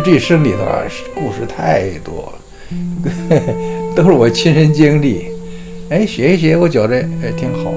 [0.00, 0.82] 这生里头啊，
[1.14, 2.40] 故事太多了，
[3.94, 5.26] 都是我亲身经历。
[5.90, 7.72] 哎，写一写，我觉得哎挺好。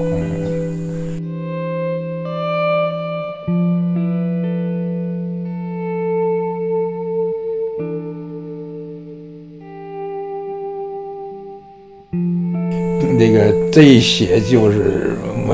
[13.18, 15.11] 那个这一写就是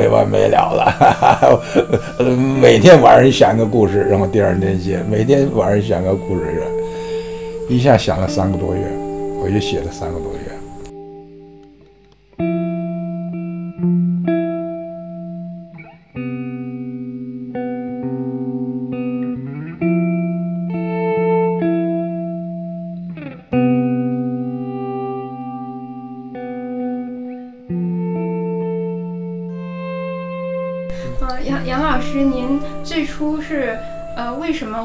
[0.09, 1.63] 没完没了了，
[2.59, 6.63] 每天晚上想个故事，然后第二天写，每天晚上想个故事，
[7.69, 8.81] 一下想了三个多月，
[9.39, 10.48] 我就写了三个多月。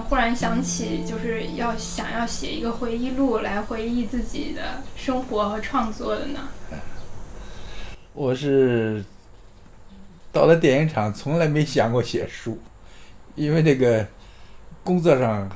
[0.03, 6.39] 忽然想起就是要想要写一个回忆录来回忆自己的生活和创作的呢？
[8.13, 9.03] 我是
[10.31, 12.59] 到了电影厂，从来没想过写书，
[13.35, 14.05] 因为这个
[14.83, 15.49] 工作上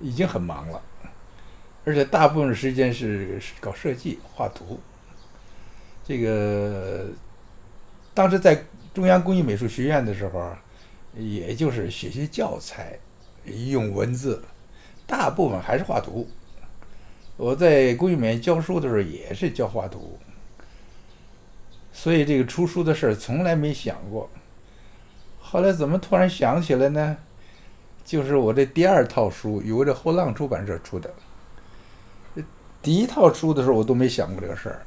[0.00, 0.80] 已经很忙了，
[1.84, 4.80] 而且大部分时间是搞设计、画图。
[6.06, 7.06] 这个
[8.14, 8.64] 当时在。
[8.94, 10.50] 中央工艺美术学院的时候，
[11.14, 12.98] 也就是写些教材，
[13.48, 14.42] 用文字，
[15.06, 16.28] 大部分还是画图。
[17.36, 20.18] 我在工艺美院教书的时候也是教画图，
[21.92, 24.28] 所以这个出书的事儿从来没想过。
[25.40, 27.16] 后来怎么突然想起来呢？
[28.04, 31.10] 就是我这第二套书由这后浪出版社出的，
[32.82, 34.82] 第一套出的时候我都没想过这个事儿。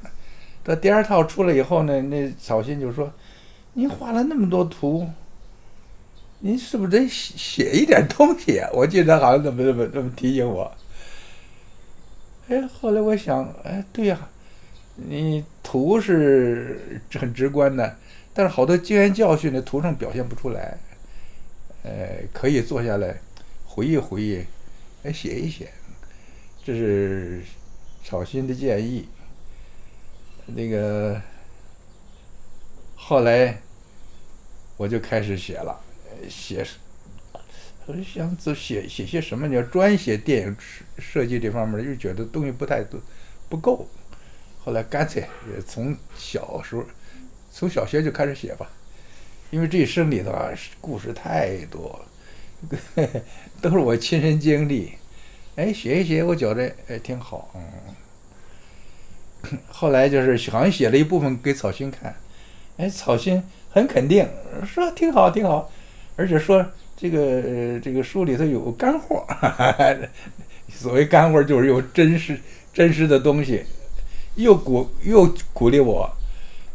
[0.64, 3.11] 到第二套出来以后呢，那草心就说。
[3.73, 5.08] 您画了那么多图，
[6.43, 8.67] 您是不是得写写一点东西啊？
[8.73, 10.71] 我记得好像怎么怎么这么提醒我。
[12.47, 14.29] 哎，后来我想，哎，对呀，
[14.95, 17.95] 你图是很直观的，
[18.33, 20.77] 但是好多经验教训的图上表现不出来。
[21.83, 23.15] 呃，可以坐下来
[23.65, 24.43] 回忆回忆，
[25.03, 25.71] 哎，写一写。
[26.65, 27.41] 这是
[28.03, 29.08] 草心的建议。
[30.47, 31.21] 那个。
[33.03, 33.59] 后来
[34.77, 35.77] 我就开始写了，
[36.30, 36.65] 写，
[37.87, 39.48] 我就想这写写些什么？
[39.48, 40.55] 你要专写电影
[40.99, 42.99] 设计这方面，又觉得东西不太多，
[43.49, 43.87] 不够。
[44.64, 45.23] 后来干脆
[45.54, 46.83] 也从小时候，
[47.52, 48.70] 从小学就开始写吧，
[49.49, 52.05] 因为这一生里头啊，故事太多，
[53.59, 54.93] 都是我亲身经历。
[55.55, 57.49] 哎，写一写，我觉得哎挺好。
[57.55, 62.15] 嗯，后来就是好像写了一部分给草心看。
[62.77, 64.27] 哎，草心很肯定，
[64.65, 65.71] 说挺好，挺好，
[66.21, 66.64] 而且说
[66.95, 69.26] 这个这个书里头有干货。
[69.27, 69.95] 哈哈
[70.70, 72.39] 所谓干货，就是有真实
[72.71, 73.64] 真实的东西，
[74.36, 76.08] 又鼓又鼓励我，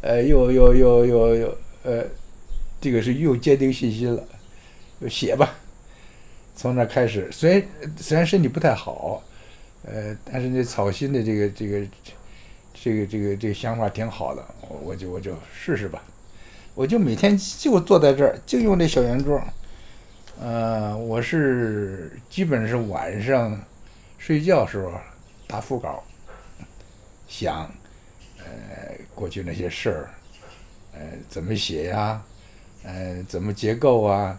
[0.01, 2.05] 呃，又又又又又呃，
[2.81, 4.23] 这个是又坚定信心了，
[5.09, 5.55] 写吧。
[6.57, 7.63] 从那开始，虽然
[7.97, 9.23] 虽然身体不太好，
[9.85, 11.87] 呃，但是那草心的这个这个。
[12.79, 14.45] 这个这个这个想法挺好的，
[14.85, 16.01] 我就我就试试吧。
[16.77, 19.43] 我就每天就坐在这儿，就用这小圆桌。
[20.39, 23.59] 呃，我是基本是晚上
[24.19, 24.93] 睡觉时候
[25.47, 26.05] 打腹稿，
[27.27, 27.73] 想
[28.39, 28.45] 呃
[29.15, 30.11] 过去那些事儿，
[30.93, 31.01] 呃
[31.31, 32.23] 怎么写呀，
[32.85, 34.39] 呃怎么结构啊，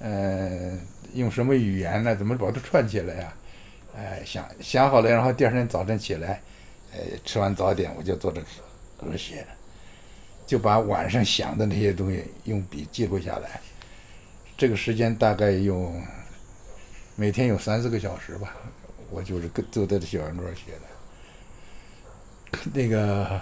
[0.00, 0.76] 呃
[1.12, 2.16] 用什么语言呢？
[2.16, 3.32] 怎么把它串起来呀？
[3.96, 6.42] 哎想想好了，然后第二天早晨起来。
[6.92, 8.40] 呃，吃完早点我就坐这
[8.96, 9.46] 搁这写，
[10.46, 13.60] 就把晚上想的那些东西用笔记录下来。
[14.56, 16.00] 这个时间大概用
[17.16, 18.54] 每天有三四个小时吧，
[19.10, 22.60] 我就是跟坐在这小圆桌写的。
[22.72, 23.40] 那个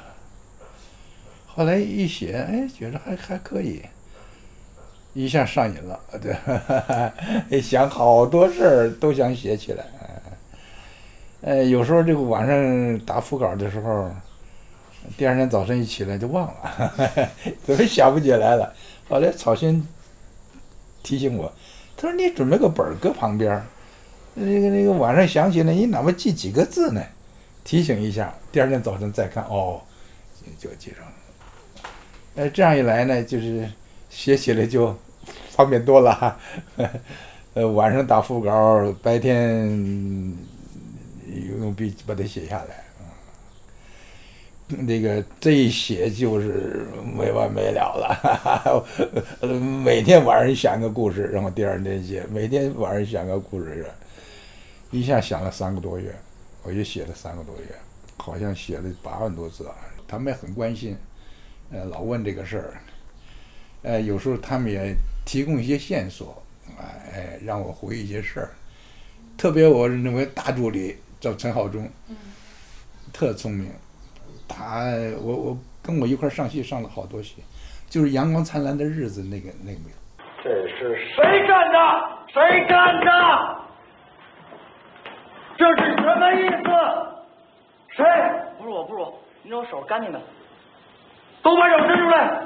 [1.47, 3.83] 后来一写，哎，觉得还还可以，
[5.13, 6.35] 一下上瘾了，对，
[7.61, 9.85] 想好多事儿都想写起来。
[11.43, 14.11] 呃，有时候这个晚上打腹稿的时候，
[15.17, 16.93] 第二天早晨一起来就忘了，
[17.65, 18.73] 怎么想不起来了？
[19.09, 19.87] 后来草心
[21.03, 21.53] 提醒我，
[21.97, 23.67] 他说：“你准备个本儿搁旁边儿，
[24.35, 27.03] 那个那个晚上想起来，你哪怕记几个字呢？
[27.65, 29.81] 提醒一下，第二天早晨再看，哦，
[30.59, 31.13] 就记上了。
[32.37, 33.69] 呃，这样一来呢，就是
[34.09, 34.97] 写起来就
[35.51, 36.39] 方便多了。
[37.55, 40.37] 呃，晚上打副稿，白天。”
[41.59, 42.85] 用笔把它写下来，
[44.79, 46.87] 那个这一写就是
[47.17, 48.85] 没完没了了，
[49.85, 53.87] 每天晚上想个故事，然后第二天写，每天晚上想个故事，
[54.91, 56.15] 一下想了三个多月，
[56.63, 57.75] 我就写了三个多月，
[58.17, 59.75] 好像写了八万多字啊。
[60.09, 60.97] 他们也很关心，
[61.71, 62.81] 呃，老问这个事儿，
[63.83, 66.43] 呃，有时候他们也提供一些线索，
[66.79, 68.51] 哎，让我回忆一些事儿。
[69.39, 71.89] 特别我认为大助理叫陈浩中，
[73.13, 73.71] 特聪明，
[74.53, 74.85] 他
[75.25, 77.43] 我我跟我一块上戏上了好多戏，
[77.89, 79.97] 就是《阳光灿烂的日子》那个那个没有。
[80.45, 81.79] 这是谁干的？
[82.29, 83.11] 谁干的？
[85.57, 86.65] 这是什么意思？
[87.97, 88.05] 谁？
[88.59, 90.21] 不是我，不是我，你看我手干净的。
[91.43, 92.43] 都把手伸出来！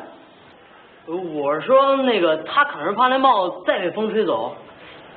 [1.06, 4.54] 呃我是说那个他可能是怕那帽子再被风吹走，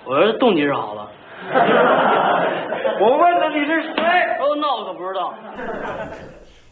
[0.05, 1.11] 我说动机是好了。
[2.99, 4.03] 我问的你是谁？
[4.39, 5.33] 哦，那我可不知道。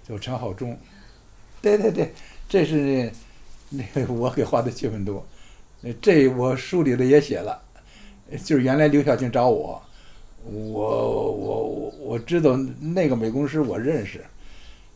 [0.07, 0.77] 就陈浩中，
[1.61, 2.13] 对对对，
[2.47, 3.11] 这是
[3.69, 5.21] 那那我给画的气氛图，
[6.01, 7.61] 这我书里头也写了，
[8.43, 9.81] 就是原来刘晓庆找我，
[10.45, 14.23] 我我我我知道那个美工师我认识，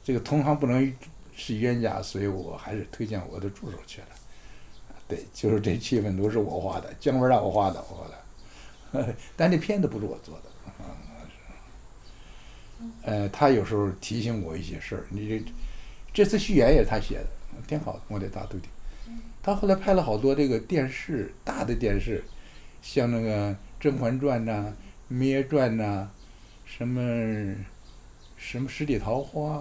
[0.03, 0.93] 这个同行不能
[1.35, 4.07] 是冤家，所以我还是推荐我的助手去了。
[5.07, 10.50] 对，就是这气氛图是我画的，姜文让我画的，我画的， 但这片子不是我做的。
[13.03, 15.05] 呃，他有时候提醒我一些事儿。
[15.09, 15.43] 你这
[16.13, 17.27] 这次序言也是他写的，
[17.67, 18.67] 挺好的，我得大徒弟。
[19.43, 22.23] 他后来拍了好多这个电视大的电视，
[22.81, 24.73] 像那个《甄嬛传》呐，
[25.13, 26.09] 《芈月传》呐，
[26.65, 27.01] 什么
[28.37, 29.57] 什么《十里桃花》，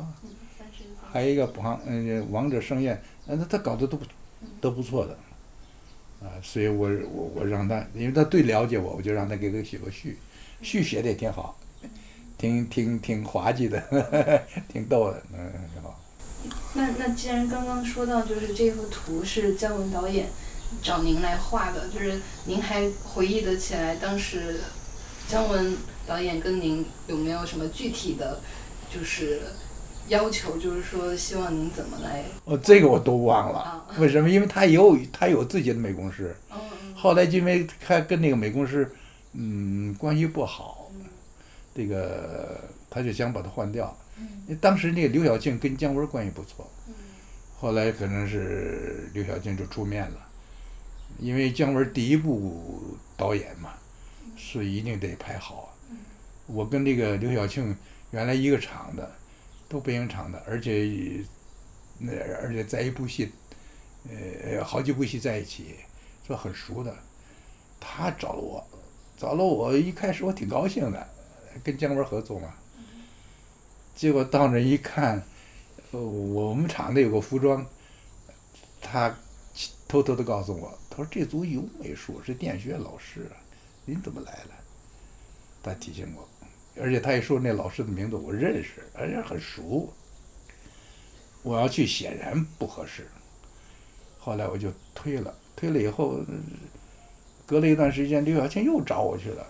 [1.11, 2.95] 还有一个王嗯《王者盛宴》，
[3.27, 4.07] 呃，他他搞的都不
[4.61, 5.19] 都不错的。
[6.23, 10.19] 啊，所以我我我让他，因为他最了解我，我就让他给他写个序，
[10.61, 11.59] 序写的也挺好。
[12.41, 13.79] 挺挺挺滑稽的，
[14.67, 16.01] 挺逗的，嗯，挺好。
[16.73, 20.27] 那那既然刚刚说到，就是这幅图是姜文导演
[20.83, 24.59] 找您来画的，就是您还回忆得起来当时
[25.29, 25.77] 姜文
[26.07, 28.41] 导演跟您有没有什么具体的，
[28.91, 29.43] 就是
[30.09, 32.25] 要求，就是说希望您怎么来？
[32.47, 34.31] 哦，这个我都忘了啊，为什么？
[34.31, 36.35] 因为他有他有自己的美工师，
[36.97, 38.91] 后来因为他跟那个美工师，
[39.35, 40.80] 嗯，关系不好，
[41.81, 42.61] 这个
[42.91, 43.97] 他就想把他换掉。
[44.61, 46.71] 当时那个刘晓庆跟姜文关系不错，
[47.57, 50.17] 后来可能是刘晓庆就出面了，
[51.19, 53.73] 因为姜文第一部导演嘛，
[54.37, 55.75] 是一定得拍好。
[56.47, 57.75] 我跟这个刘晓庆
[58.11, 59.11] 原来一个厂的，
[59.67, 61.25] 都北影厂的，而且
[61.99, 62.13] 那
[62.43, 63.33] 而且在一部戏，
[64.11, 65.77] 呃，好几部戏在一起，
[66.27, 66.95] 说很熟的。
[67.81, 68.67] 他找了我，
[69.17, 71.09] 找了我，一开始我挺高兴的，
[71.63, 72.55] 跟姜文合作嘛。
[73.95, 75.23] 结果到那一看，
[75.91, 77.67] 呃，我们厂子有个服装，
[78.81, 79.15] 他
[79.87, 83.31] 偷偷的告诉我，他说这组有美术，是电学老师，
[83.85, 84.51] 您怎么来了？
[85.63, 86.27] 他提醒我，
[86.81, 89.93] 而且他一说那老师的名字我认识，而且很熟。
[91.43, 93.07] 我要去显然不合适，
[94.19, 96.21] 后来我就推了，推了以后，
[97.47, 99.47] 隔了一段时间，刘晓庆又找我去了，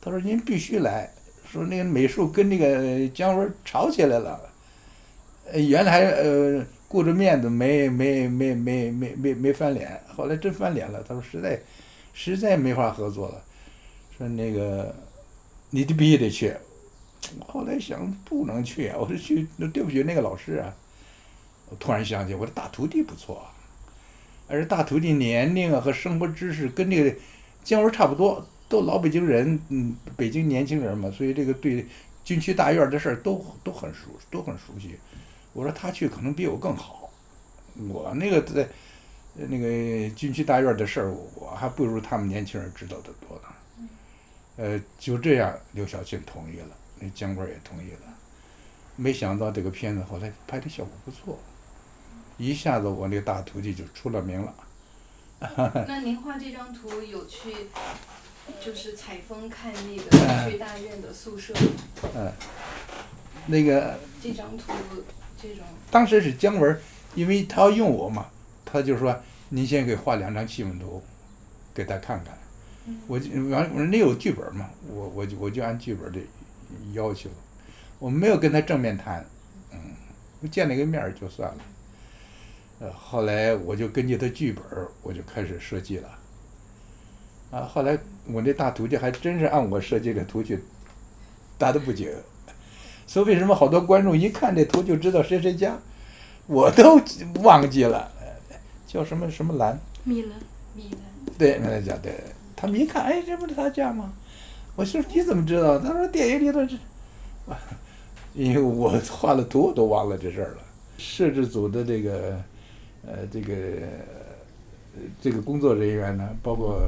[0.00, 1.10] 他说您必须来，
[1.54, 4.40] 说那个美术跟那个姜文吵起来了，
[5.52, 11.60] 呃，原来呃顾着面子没没没没没没没翻脸，后来真翻脸了，他说实在
[12.12, 13.40] 实在没法合作了，
[14.18, 14.92] 说那个
[15.70, 16.52] 你得必须得去，
[17.46, 20.74] 后来想不能去啊，我说去那对不起那个老师啊，
[21.70, 23.54] 我突然想起我的大徒弟不错啊，
[24.48, 27.16] 而大徒弟年龄啊和生活知识跟这个
[27.62, 31.86] 姜文差不多，都老北京人，嗯，北京年轻人嘛，所以这个对
[32.24, 34.98] 军区大院的事儿都都很熟，都很熟悉。
[35.52, 37.08] 我说他去可能比我更好，
[37.88, 38.68] 我那个在
[39.34, 43.88] 那个军区大院的事儿，我还不如他们年轻人知道的多呢。
[44.56, 48.12] 呃，就这样，刘晓庆同意了，那姜文也同意了。
[48.96, 51.38] 没想到这个片子后来拍的效果不错，
[52.38, 54.52] 一下子我那个大徒弟就出了名了。
[55.86, 57.52] 那您画这张图有去，
[58.64, 61.52] 就是采风看那个军区大院的宿舍，
[62.14, 62.32] 嗯，
[63.46, 64.72] 那个这张图
[65.40, 66.80] 这种当时是姜文，
[67.14, 68.26] 因为他要用我嘛，
[68.64, 69.18] 他就说
[69.50, 71.02] 您先给画两张气氛图，
[71.74, 72.38] 给他看看。
[73.06, 76.18] 我就完，我说那有剧本嘛，我我就我就按剧本的
[76.92, 77.30] 要求，
[77.98, 79.24] 我没有跟他正面谈，
[79.72, 79.78] 嗯，
[80.40, 81.58] 我见了个面儿就算了。
[82.80, 86.18] 呃，后来我就根据他剧本儿，我就开始设计了。
[87.50, 90.58] 啊，后来我那大徒弟还真是按我设计的图去
[91.56, 92.08] 搭的不紧，
[93.06, 95.78] 所以为什么好多观众一看这图就知道谁谁家，
[96.46, 97.00] 我都
[97.42, 100.32] 忘记了，呃叫什么什么兰，米兰，
[100.74, 102.12] 米兰，对，米兰家对，
[102.56, 104.12] 他们一看，哎，这不是他家吗？
[104.76, 105.78] 我说你怎么知道？
[105.78, 106.76] 他说电影里头是，
[108.34, 110.58] 因为我画了图，我都忘了这事儿了。
[110.98, 112.40] 摄制组的这个，
[113.06, 114.23] 呃，这个，呃
[115.20, 116.80] 这个工作人员呢，包括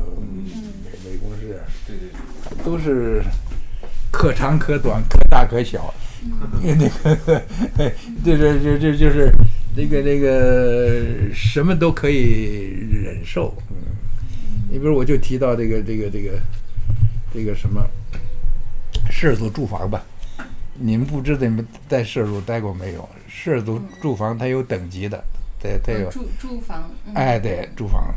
[0.84, 3.22] 美美工室，对对，都是
[4.10, 5.92] 可长可短，可大可小。
[6.62, 7.42] 那个，
[8.24, 9.30] 这这这这就是
[9.76, 13.54] 那个那个什么都可以忍受。
[13.70, 13.76] 嗯，
[14.70, 16.40] 你比如我就提到这个这个这个
[17.32, 17.86] 这个什么
[19.10, 20.02] 摄制组住房吧，
[20.74, 23.08] 你们不知道你们在摄制组待过没有？
[23.28, 25.22] 摄制组住房它有等级的，
[25.78, 26.10] 对，他有。
[26.10, 28.14] 住住房，嗯哎，对，住房，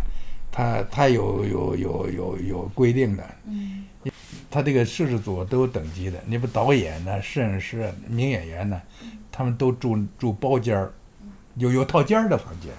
[0.51, 3.23] 他他有有有有有规定的。
[3.45, 3.85] 嗯
[4.51, 8.81] 他这个摄制组都有等级的，你不导演呢、摄影师啊、名演员呢，
[9.31, 10.91] 他们都住住包间儿，
[11.53, 12.71] 有有套间儿的房间，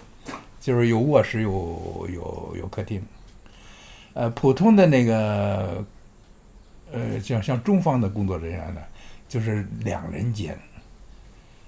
[0.60, 3.00] 就是有卧室、有有有客厅。
[4.14, 5.84] 呃，普通的那个，
[6.90, 8.80] 呃，像像中方的工作人员呢，
[9.28, 10.58] 就是两人间。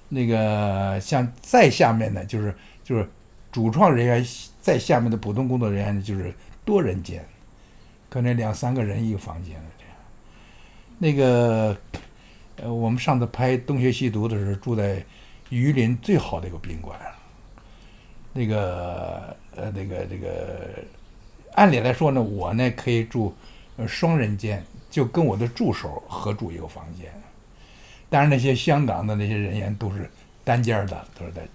[0.09, 2.53] 那个像再下面呢，就是
[2.85, 3.09] 就是
[3.51, 4.25] 主创人员
[4.61, 6.35] 在下面的普通工作人员，就是
[6.65, 7.25] 多人间，
[8.09, 9.95] 可能两三个人一个房间这样。
[10.99, 11.77] 那个，
[12.57, 15.05] 呃，我们上次拍《东邪西毒》的时候，住在
[15.51, 16.99] 榆林最好的一个宾馆。
[18.33, 20.71] 那个，呃，那个，这个，
[21.53, 23.35] 按理来说呢，我呢可以住
[23.87, 27.13] 双人间，就跟我的助手合住一个房间。
[28.09, 30.09] 但是，那些香港的那些人员都是
[30.45, 31.47] 单间儿的，都是在。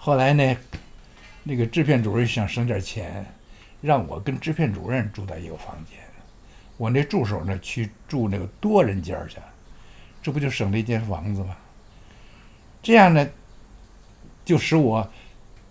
[0.00, 0.56] 后来呢，
[1.42, 3.26] 那个制片主任想省点钱，
[3.82, 5.98] 让我跟制片主任住在一个房间，
[6.76, 9.36] 我那助手呢去住那个多人间去，
[10.22, 11.56] 这不就省了一间房子吗？
[12.80, 13.28] 这样呢，
[14.44, 15.06] 就使我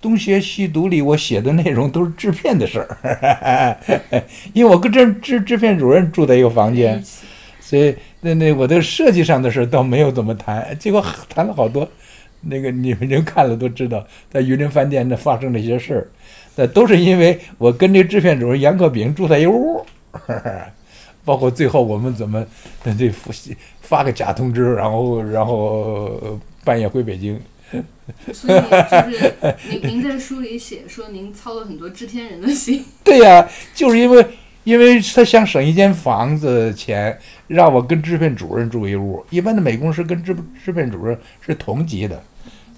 [0.01, 7.01] 东邪西毒里我写的内容都是制片的事儿， 因为我跟制制制片主任住在一个房间
[7.59, 11.89] 所以那那我的设计上的事儿倒没有怎么谈，结果谈了好多。
[12.41, 16.07] 那个你们人看了都知道，在榆林饭店那发生了一些事儿，
[16.55, 19.85] 那都是因为我跟这制片主任杨克炳住在一屋，
[21.25, 22.45] 包括最后我们怎么
[22.83, 23.31] 呃这发
[23.81, 27.39] 发个假通知，然后然后呃半夜回北京，
[28.33, 29.33] 所以就是
[29.69, 34.25] 您您在书里写说您操了很多制片人的心，对呀、就是因为
[34.63, 37.17] 因为他想省一间房子钱，
[37.47, 39.25] 让我跟制片主任住一屋。
[39.29, 42.21] 一般的美工师跟制制片主任是同级的，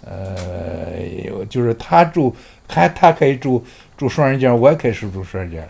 [0.06, 2.34] 呃，就是他住，
[2.68, 3.64] 他他可以住
[3.98, 5.68] 住双人间，我也可以是住双人间。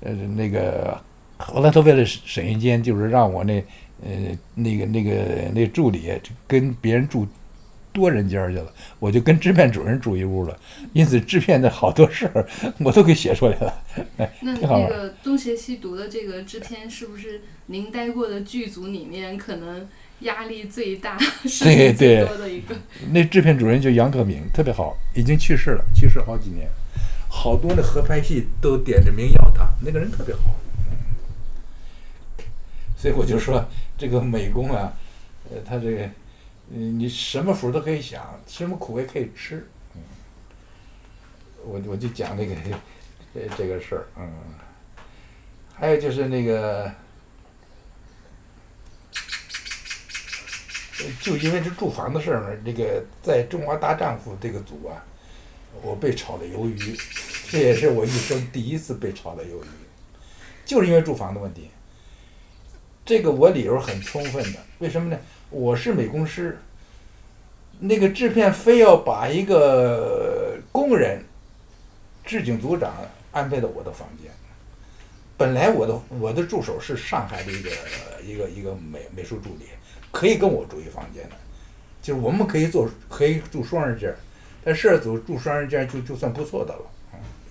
[0.00, 0.98] 呃，那个
[1.36, 3.62] 后来他为了省一间，就是让我那
[4.02, 4.10] 呃
[4.54, 6.10] 那个那个那助理
[6.46, 7.26] 跟别人住
[7.92, 10.58] 多人间儿去了，我就跟制片主任住一屋了。
[10.92, 12.46] 因此，制片的好多事儿
[12.78, 13.82] 我都给写出来了。
[14.18, 14.88] 哎，那挺好玩。
[14.88, 19.88] 那个《东邪西毒》的这个制片是不是您待过的剧组里面可能
[20.20, 22.74] 压力最大、 事情最多的一个？
[23.12, 26.68] 那制片主任就杨克明，特别好，已经去世了，去世好几年，
[27.28, 30.54] 好多的合拍戏都点着名要他，那个人特别好。
[30.90, 30.98] 嗯
[33.00, 33.64] 所以我就说，
[33.96, 34.92] 这个美工啊，
[35.48, 36.10] 呃，他这个，
[36.68, 39.66] 你，你什么福都可以享，什么苦也可以吃。
[41.64, 42.54] 我我就讲这个
[43.34, 44.32] 这这个事儿，嗯，
[45.74, 46.92] 还有就是那个。
[51.20, 54.98] 就因为这住房的事儿呢，这个在中华大丈夫这个组啊，
[55.80, 56.98] 我被炒了鱿鱼，
[57.48, 59.68] 这也是我一生第一次被炒了鱿鱼，
[60.64, 61.70] 就是因为住房的问题。
[63.04, 65.16] 这个我理由很充分的，为什么呢？
[65.50, 66.58] 我是美工师，
[67.80, 71.24] 那个制片非要把一个工人
[72.22, 72.92] 制景组长
[73.32, 74.30] 安排到我的房间。
[75.38, 77.70] 本来我的我的助手是上海的一个
[78.22, 79.66] 一个一个美美术助理，
[80.12, 81.36] 可以跟我住一房间的，
[82.02, 84.18] 就是我们可以做可以住双人间儿，
[84.62, 86.82] 但摄制组住双人间就就算不错的了，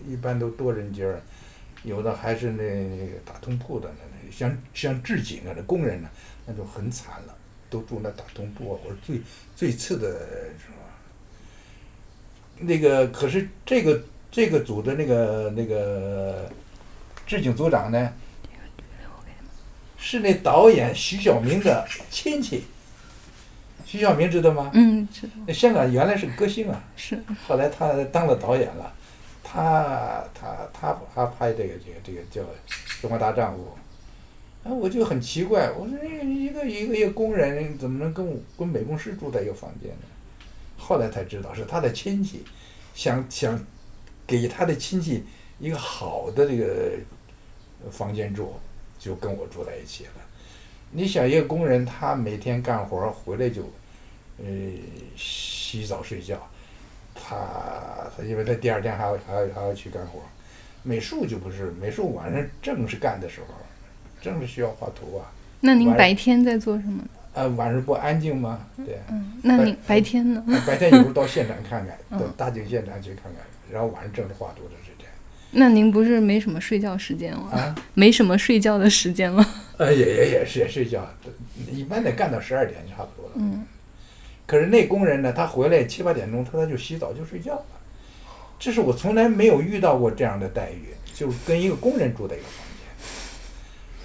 [0.05, 1.19] 一般都多人间，
[1.83, 3.95] 有的还是那那个打通铺的呢，
[4.29, 6.09] 像像制景啊，那工人呢，
[6.45, 7.36] 那就很惨了，
[7.69, 9.21] 都住那大通铺啊或者最
[9.55, 10.77] 最次的是吧？
[12.59, 16.49] 那个可是这个这个组的那个那个
[17.25, 18.13] 制景组长呢，
[19.97, 22.65] 是那导演徐晓明的亲戚。
[23.85, 24.69] 徐晓明知道吗？
[24.73, 28.93] 嗯，知道那香港原来是歌星啊，是后来他当了导演了，
[29.41, 32.41] 他他他他拍这个这个这个叫
[33.01, 33.61] 《中国大丈夫》，
[34.67, 40.05] 啊，我就很奇怪，我说一个一个一个工人怎么能跟我跟美工师住在一个房间呢？
[40.77, 42.43] 后来才知道是他的亲戚，
[42.93, 43.57] 想想
[44.27, 45.23] 给他的亲戚
[45.57, 46.91] 一个好的这个
[47.89, 48.51] 房间住，
[48.99, 50.11] 就跟我住在一起了。
[50.91, 53.61] 你想一个工人，他每天干活回来就，
[54.37, 54.45] 呃，
[55.15, 56.45] 洗澡睡觉，
[57.15, 57.37] 他
[58.17, 60.19] 他因为他第二天还要还要还要去干活。
[60.83, 63.47] 美术就不是，美术晚上正是干的时候，
[64.27, 65.31] 正是需要画图啊。
[65.61, 67.07] 那您白天在做什么呢？
[67.33, 68.59] 啊，晚上不安静吗？
[68.85, 68.99] 对。
[69.09, 70.43] 嗯，那您白天呢？
[70.65, 75.07] 白天有时候到现场看看， 嗯到大景现场去看看，然后晚上正是画图的时间。
[75.51, 77.51] 那您不是没什么睡觉时间了？
[77.51, 79.43] 啊，没什么睡觉的时间了。
[79.77, 81.07] 呃，也也也是也睡觉，
[81.71, 83.35] 一般得干到十二点差不多了。
[83.35, 83.65] 嗯，
[84.45, 87.65] 可是那工人呢，他回来七八点钟，他他就洗澡就睡觉了。
[88.59, 92.66] 这是我从来没有遇到过这样的待遇，就是跟一个工人住在一个房间。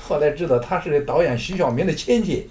[0.07, 2.51] 后来知道他是导演徐晓明的亲戚，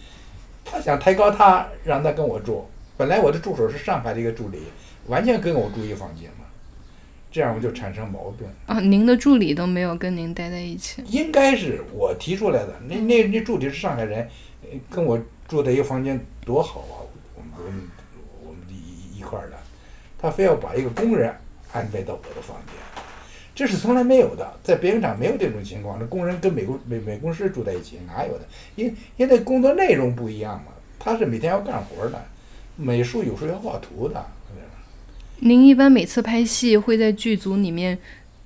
[0.64, 2.66] 他想抬高他，让他跟我住。
[2.98, 4.60] 本来我的助手是上海的一个助理，
[5.08, 6.46] 完全跟我住一房间嘛，
[7.32, 8.50] 这样我就产生矛盾。
[8.68, 11.04] 啊，您的助理都没有跟您待在一起。
[11.08, 12.80] 应该是我提出来的。
[12.88, 14.28] 那那那助理是上海人，
[14.64, 17.02] 呃跟我住在一个房间多好啊！
[17.36, 17.90] 我们我们
[18.46, 19.58] 我们一一块儿的，
[20.18, 21.34] 他非要把一个工人
[21.74, 22.76] 安排到我的房间，
[23.62, 26.00] 这是从来没有的，在别人厂没有这种情况。
[26.00, 28.46] 那工人跟美工美美工师住在一起哪有的？
[28.76, 32.26] 因因为工作内容不一样嘛，他是每天要干活的，
[32.76, 34.26] 美术有时候要画图的。
[35.42, 37.96] 您一般每次拍戏会在剧组里面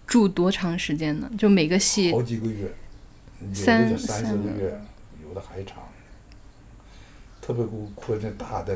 [0.06, 1.32] 住多长时间呢？
[1.38, 2.74] 就每个戏好几个月，
[3.42, 4.82] 有的三三四个月，
[5.26, 5.78] 有的还长。
[7.42, 8.76] 特别苦苦那大的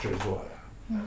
[0.00, 0.42] 制作
[0.90, 1.00] 呀，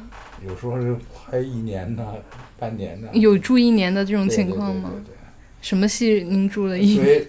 [0.47, 2.13] 有时候是拍一年呐、
[2.57, 3.09] 半年呐。
[3.13, 4.91] 有住一年的这种情况吗？
[5.05, 5.13] 对
[5.61, 7.05] 什么戏您住了对一年？
[7.05, 7.27] 所以，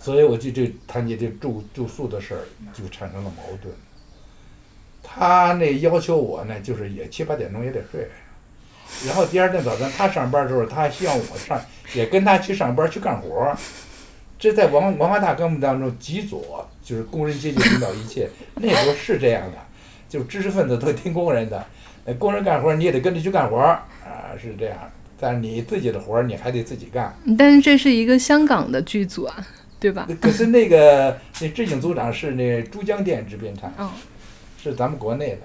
[0.00, 3.74] 所以我就这谈起这住住宿的事儿，就产生了矛盾。
[5.02, 8.08] 他那要求我呢，就是也七八点钟也得睡，
[9.06, 11.60] 然后第二天早晨他上班的时候，他还希望我上，
[11.94, 13.56] 也跟他去上班去干活儿。
[14.38, 19.58] 这在文文化大革命当中，极左就是工人阶级领导一切，那时候是这样的，
[20.08, 21.66] 就知识分子都听工人的，
[22.04, 24.78] 呃，工人干活你也得跟着去干活儿啊，是这样。
[25.18, 27.14] 但是你自己的活儿你还得自己干。
[27.38, 29.46] 但是这是一个香港的剧组啊，
[29.80, 30.06] 对吧？
[30.20, 33.90] 可是那个那执行组长是那珠江电制片厂，哦，
[34.62, 35.36] 是咱们国内的。
[35.36, 35.44] 呃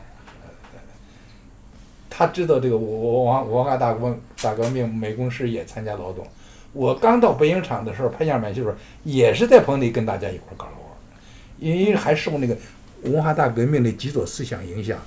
[2.10, 6.28] 他知道这个文文文化大革命大革命，美工师也参加劳动。
[6.74, 10.84] 我刚到北影厂的时候，拍样板戏的时候，也是在棚里跟大家一块儿干活，
[11.60, 12.58] 因为还受那个
[13.04, 15.00] 文化大革命的几所思想影响，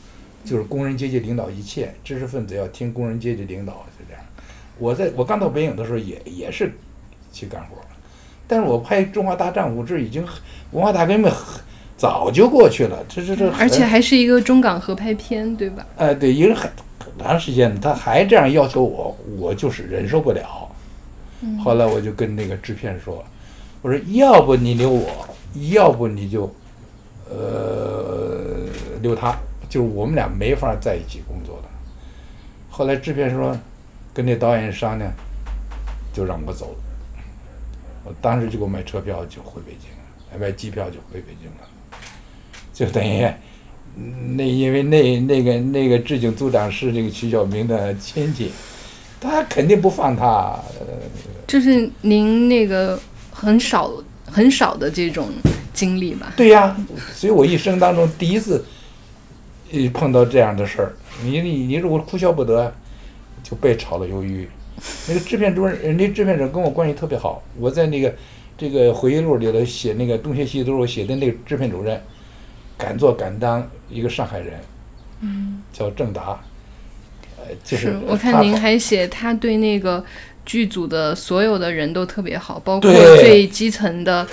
[0.44, 4.22] 就是工人阶级领导一切，知识分子要听工人阶级领导，就这样。
[4.78, 6.72] 我在我刚到北影的时候也也是
[7.32, 7.76] 去干活，
[8.48, 10.26] 但是我拍《中华大战五》这已经
[10.72, 11.60] 文化大革命很
[11.96, 15.86] 早就过去了，这这这，而且还是一个中港合拍片，对吧？
[15.96, 20.68] 哎，对，一个很很长时间，他还这样要求我，我就是忍受不了。
[21.62, 23.24] 后来我就跟那个制片说，
[23.82, 25.28] 我说要不你留我，
[25.70, 26.52] 要不你就，
[27.28, 28.66] 呃，
[29.00, 29.36] 留他，
[29.72, 31.64] 就是我们俩没法在一起工作了。
[32.68, 33.58] 后来制片说，
[34.12, 35.10] 跟那导演商量，
[36.12, 36.78] 就让我走了。
[38.04, 41.98] 我当时就给我买车票就回北京了，买机票就回北京了，
[42.74, 43.24] 就等于。
[43.96, 48.52] 嗯那因为那那个那个制景组长是这个徐晓明的亲戚，
[49.18, 50.60] 他肯定不放他。
[50.80, 50.86] 呃
[51.46, 53.90] 这是您那个很少
[54.26, 55.30] 很少的这种
[55.72, 56.34] 经历吧？
[56.36, 56.76] 对呀、
[57.14, 58.62] 所以我一生当中第一次，
[59.72, 60.92] 呃，碰到这样的事儿。
[61.24, 62.72] 你你你如果哭笑不得，
[63.42, 64.48] 就被炒了鱿鱼。
[65.08, 67.42] 那个制片主任，人家制片人跟我关系特别好。
[67.58, 68.12] 我在那个
[68.58, 72.00] 这个回忆录里头写那个东邪西毒，我写的那个制片主任，
[72.76, 74.60] 敢做敢当，一个上海人，
[75.20, 76.40] 嗯，叫郑达，
[77.38, 80.04] 呃，就是我看您还写他对那个
[80.44, 84.26] 剧组的所有的人都特别好，包括最基层的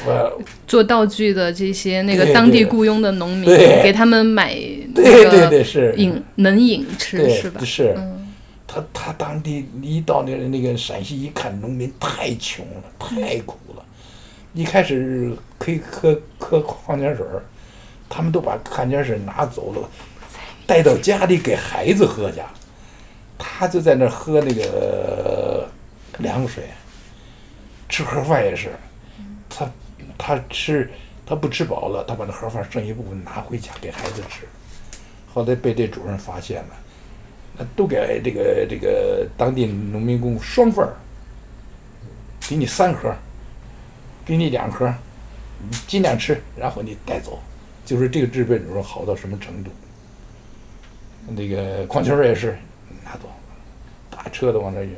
[0.66, 3.46] 做道具的这些那个当地雇佣的农民，
[3.84, 7.62] 给他们买那对对对是饮能饮吃对是吧？
[7.64, 8.34] 是嗯，
[8.68, 13.86] 他他当地一到那那个陕西一看，农民太穷了，太苦了。
[14.54, 17.44] 一开始可以喝喝矿泉水儿，
[18.10, 19.90] 他们都把矿泉水拿走了，
[20.66, 22.42] 带到家里给孩子喝去。
[23.38, 25.70] 他就在那喝那个
[26.18, 26.64] 凉水，
[27.88, 28.72] 吃盒饭也是，
[29.48, 29.72] 他
[30.18, 30.90] 他吃
[31.26, 34.46] 他不吃饱了，他把那盒饭剩一部分拿回家给孩子吃。
[35.34, 36.70] 后来被这主任发现了。
[37.58, 40.96] 那都给这个这个当地农民工双份儿，
[42.48, 43.14] 给你三盒，
[44.26, 44.94] 给你两盒，
[45.70, 47.38] 你尽量吃，然后你带走。
[47.86, 49.72] 就是这个制片主任好到什么程度？
[51.28, 52.58] 那个矿泉水也是
[53.04, 53.30] 拿走，
[54.10, 54.96] 大车都往那运。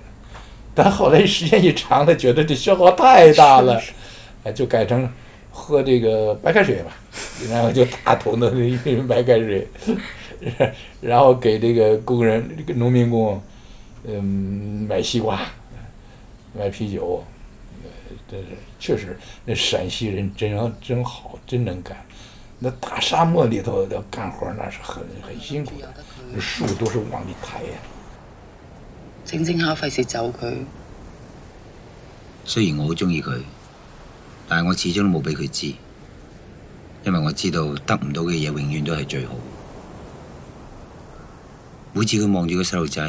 [0.75, 3.81] 但后来时间一长他，觉得这消耗太大了，
[4.43, 5.09] 哎，就改成
[5.51, 6.91] 喝这个白开水吧，
[7.49, 9.67] 然后就大桶的一瓶白开水，
[11.01, 13.41] 然后给这个工人、这个农民工，
[14.03, 15.41] 嗯，买西瓜，
[16.57, 17.23] 买啤酒，
[17.83, 17.89] 呃，
[18.29, 18.45] 这是
[18.79, 20.51] 确实，那陕西人真
[20.81, 21.97] 真好，真能干。
[22.59, 25.93] 那大沙漠里头要干活，那是很很辛苦的，
[26.31, 27.69] 那树都是往里抬呀。
[29.25, 30.53] 整整下费事走佢。
[32.43, 33.39] 虽然我好中意佢，
[34.47, 35.73] 但係我始终都冇俾佢知，
[37.03, 39.33] 因為我知道得唔到嘅嘢永遠都係最好。
[41.93, 43.01] 每次佢望住个细路仔，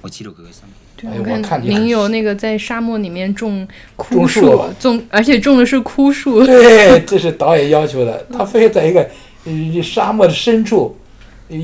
[0.00, 0.62] 我知道佢嘅心。
[0.96, 6.44] 对，哎我我看你您有那个在沙漠里面种枯种树树，种而且种的是枯树。
[6.44, 9.08] 对， 这是导演要求的，他非在一个
[9.44, 10.96] 呃沙漠的深处，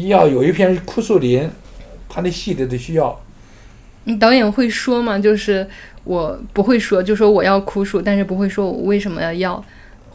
[0.08, 1.48] 要有一片枯树林，
[2.08, 3.20] 他那戏里的需要。
[4.06, 5.18] 嗯导演会说吗？
[5.18, 5.66] 就是
[6.04, 9.64] 我不会说，就说我要枯树，但是不会说我为什么要要，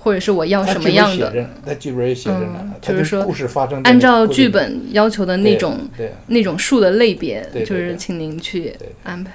[0.01, 1.15] 或者是我要什么样的。
[1.15, 5.77] 写着呢，他剧本也写着呢就是说故事发生按照剧本要求的那种。
[6.27, 9.33] 那种树的类别，就是请您去安排。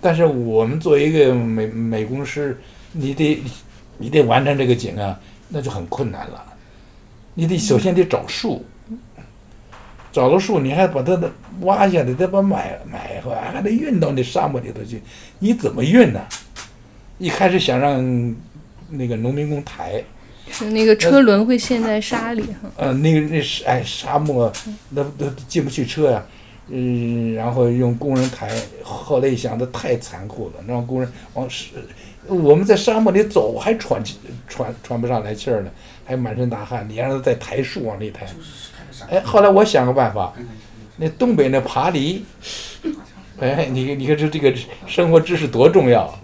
[0.00, 2.58] 但是我们作为一个美美工师，
[2.92, 3.42] 你得
[3.98, 6.44] 你得完成这个景啊，那就很困难了。
[7.34, 8.64] 你得首先得找树，
[10.12, 15.00] 找了树，你还把它的挖下来，再把买买回来，还得运到那沙漠里头去，
[15.38, 16.20] 你怎么运呢？
[17.18, 18.34] 一开始想让
[18.88, 20.02] 那个农民工抬，
[20.50, 22.70] 是那个车轮会陷在沙里哈。
[22.76, 24.52] 呃，那个那是哎沙漠，
[24.90, 26.24] 那那进不去车呀、
[26.68, 28.50] 嗯，然后用工人抬，
[28.82, 31.68] 后来一想，这太残酷了，让工人往是，
[32.26, 34.18] 我们在沙漠里走还喘气
[34.48, 35.70] 喘喘不上来气儿呢，
[36.04, 38.26] 还满身大汗，你让他再抬树往里抬，
[39.10, 40.32] 哎，后来我想个办法，
[40.96, 42.24] 那东北那爬犁，
[43.40, 44.54] 哎，你你看这这个
[44.86, 46.18] 生活知识多重要，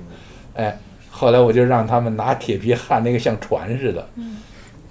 [0.55, 0.79] 哎，
[1.20, 4.09] 后来我就让他们拿铁皮焊那个像船似的，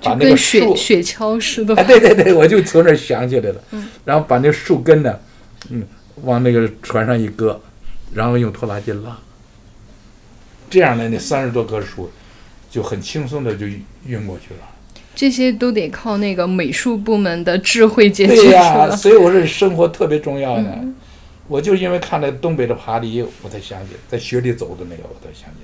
[0.03, 0.75] 把那个雪。
[0.75, 1.83] 雪橇似的哎，。
[1.83, 3.59] 对对对，我就从那儿想起来了。
[4.05, 5.19] 然后把那树根呢，
[5.71, 5.83] 嗯，
[6.21, 7.59] 往那个船上一搁，
[8.13, 9.17] 然后用拖拉机拉。
[10.69, 12.11] 这样呢，那三十多棵树
[12.69, 13.65] 就很轻松的就
[14.05, 14.59] 运过去了。
[15.15, 18.95] 这些都得靠那个美术部门的智慧解决对呀、来。
[18.95, 20.93] 所以我说生活特别重要呢。
[21.47, 25.61] 我就因为看了东北的爬犁，我才想起在雪里走的那个，我才想起。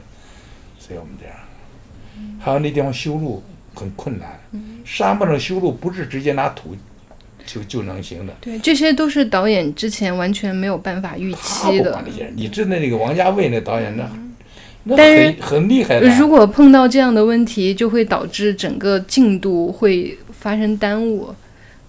[0.86, 1.36] 所以我们这样，
[2.39, 3.41] 还有那地方修路
[3.74, 4.39] 很困难，
[4.86, 6.76] 沙漠上修路不是直接拿土
[7.43, 8.34] 就就能行的。
[8.39, 12.04] 对，这些都是导演之前完全没有办法预期的。
[12.06, 14.08] 那些人，你知道那个王家卫那导演那
[14.84, 16.08] 那但是很很厉害的。
[16.19, 21.34] 如果碰到这样的问题，就会导致整个进度会发生耽误。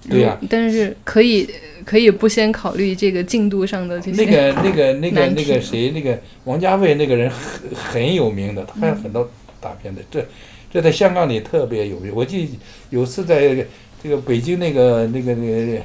[0.09, 1.49] 对呀如但是可以
[1.85, 4.25] 可以不先考虑这个进度上的这些。
[4.25, 9.29] 那个那个那个那个谁那个王家卫那个人很很有名的，他拍了很多
[9.61, 10.25] 大片的，这
[10.73, 12.13] 这在香港里特别有名。
[12.15, 12.59] 我记得
[12.91, 13.67] 有次在
[14.03, 15.83] 这个北京那个那个那个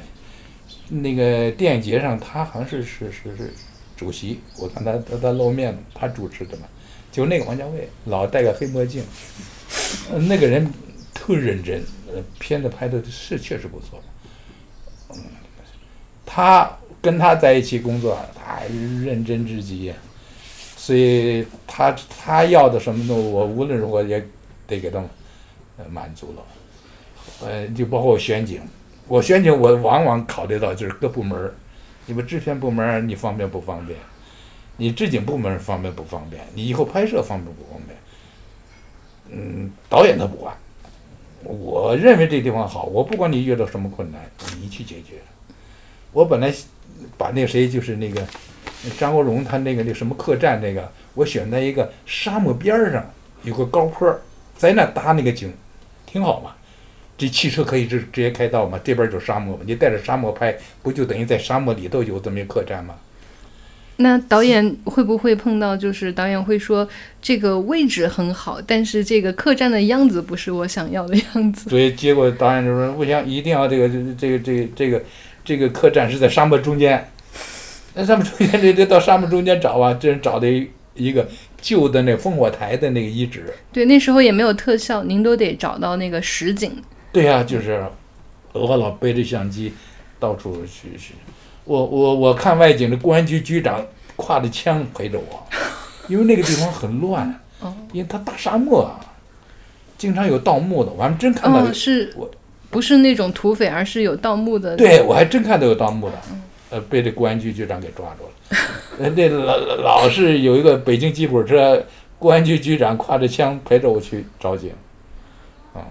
[0.88, 3.52] 那个电影节上，他好像是是是是
[3.96, 6.62] 主席，我看他他他露面了，他主持的嘛，
[7.10, 9.02] 就那个王家卫老戴个黑墨镜，
[10.12, 10.70] 呃那个人
[11.14, 11.82] 特认真，
[12.38, 14.02] 片子拍的是确实不错。
[15.10, 15.16] 嗯
[16.24, 16.70] 他
[17.02, 18.60] 跟他在一起工作，他
[19.04, 19.92] 认真至极，
[20.76, 24.24] 所以他他要的什么东西，我无论如何也
[24.66, 25.02] 得给他
[25.90, 26.42] 满足了。
[27.46, 28.62] 呃，就包括选景，
[29.08, 31.52] 我选景我往往考虑到就是各部门，
[32.06, 33.98] 你们制片部门你方便不方便？
[34.78, 36.42] 你置景部门方便不方便？
[36.54, 37.98] 你以后拍摄方便不方便？
[39.28, 40.56] 嗯，导演他不管，
[41.44, 44.20] 我认为这地方好，我不管你遇到什么困难，
[44.60, 45.14] 你去解决。
[46.12, 46.52] 我本来
[47.16, 48.22] 把那谁就是那个
[48.98, 53.10] 张国荣他那个那什么客栈那个，我选在一个沙漠边上
[53.42, 54.14] 有个高坡，
[54.56, 55.52] 在那搭那个景，
[56.06, 56.54] 挺好嘛。
[57.18, 62.96] 这汽车可以直直接开道嘛，这边就是沙漠嘛，你带着沙漠拍，不就等于在沙漠里头有这么一客栈吗？
[64.02, 66.86] 那导演会不会碰到，就是导演会说
[67.20, 71.70] 这个位置很好，但是这个客栈的样子不是我想要的样子。
[71.70, 75.02] 所以结果导演就说不行，一定要这个这个这个这个这个
[75.44, 77.08] 这个客栈是在沙漠中间，
[77.94, 81.26] 那沙漠中间这这到沙漠中间找啊，这人找的一一个
[81.60, 83.46] 旧的那烽火台的那个遗址。
[83.72, 86.72] 对，那时候也没有特效，您都得找到那个实景。
[87.12, 87.84] 对呀、就是
[88.52, 89.72] 我老背着相机
[90.18, 91.14] 到处去去。
[91.64, 93.84] 我我我看外景的公安局局长
[94.16, 95.46] 挎着枪陪着我，
[96.08, 98.98] 因为那个地方很乱，哦因为它大沙漠啊，
[99.96, 100.90] 经常有盗墓的。
[100.90, 102.30] 我还真看到有，哦，是我
[102.70, 104.76] 不是那种土匪，而是有盗墓的。
[104.76, 106.14] 对我还真看到有盗墓的，
[106.70, 108.58] 呃，被这公安局局长给抓住了。
[108.98, 111.84] 呃，这老老是有一个北京吉普车
[112.18, 114.70] 公安局局长挎着枪陪着我去找景，
[115.74, 115.84] 啊，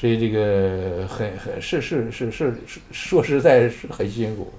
[0.00, 4.50] 所以这个很很是是是是是说实在是很辛苦。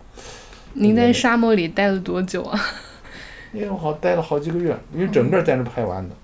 [0.73, 2.63] 您在沙漠里待了多久啊？
[3.51, 6.15] 因为我好待了好几个月，因为整个在那拍完的，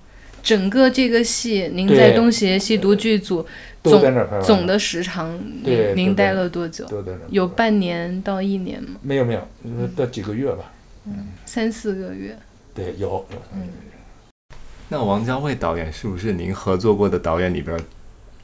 [0.43, 3.43] 整个这个戏，您在东邪西毒剧组
[3.81, 6.85] 都在那拍完总总的时长，对您您待了多久？
[7.29, 8.99] 有半年到一年吗？
[9.01, 10.71] 没有没有，呃到几个月吧。
[11.05, 12.37] 嗯三四个月。
[12.75, 13.41] 对，有有。
[14.89, 17.75] 那王家卫导演是不是您合作过的导演里边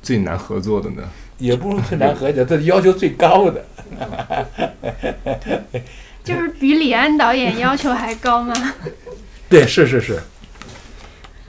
[0.04, 1.02] 最难合作的呢？
[1.40, 3.66] 也不如最难合作，这要求最高的。
[6.24, 8.54] 就是比李安导演要求还高吗？
[9.50, 10.22] 对，是是是。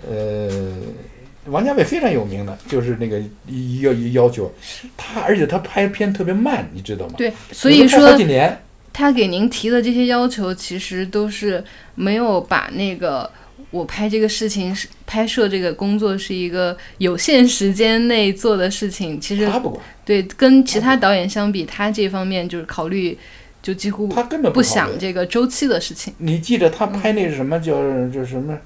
[0.09, 0.73] 呃，
[1.47, 3.21] 王家卫非常有名的，就是那个
[3.81, 4.53] 要要求
[4.97, 7.14] 他，而且他拍片特别慢，你知道吗？
[7.17, 8.61] 对，所以说几年。
[8.93, 11.62] 他给您提的这些要求，其实都是
[11.95, 13.29] 没有把那个
[13.71, 19.21] 我拍这个事情是拍摄这个工作是一个有限时间内做的事情。
[19.21, 23.19] 其实他不管，对跟其他导演相比，他这方面就是考虑
[23.62, 26.14] 就几乎他根本不想这个周期的事情。
[26.19, 27.75] 你记得他拍那是什么叫
[28.11, 28.57] 叫什么？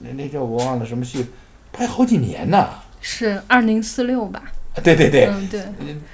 [0.00, 1.26] 那那叫我忘了什么戏，
[1.72, 2.68] 拍好几年呢。
[3.00, 4.42] 是二零四六吧？
[4.82, 5.62] 对对对，嗯，对，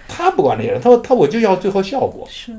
[0.07, 2.29] 他不管那些，他他我就要最后效果。
[2.31, 2.55] 是。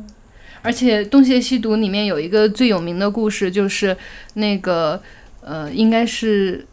[0.64, 3.96] 而且《东邪西毒》里面有一个最有名的故事，就是
[4.36, 5.00] 那个
[5.42, 6.66] 呃，应该是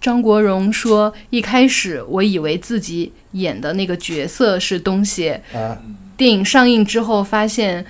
[0.00, 5.78] 张国荣说，一开始我以为自己演的那个角色是东邪，啊，
[6.16, 7.86] 电影上映之后发现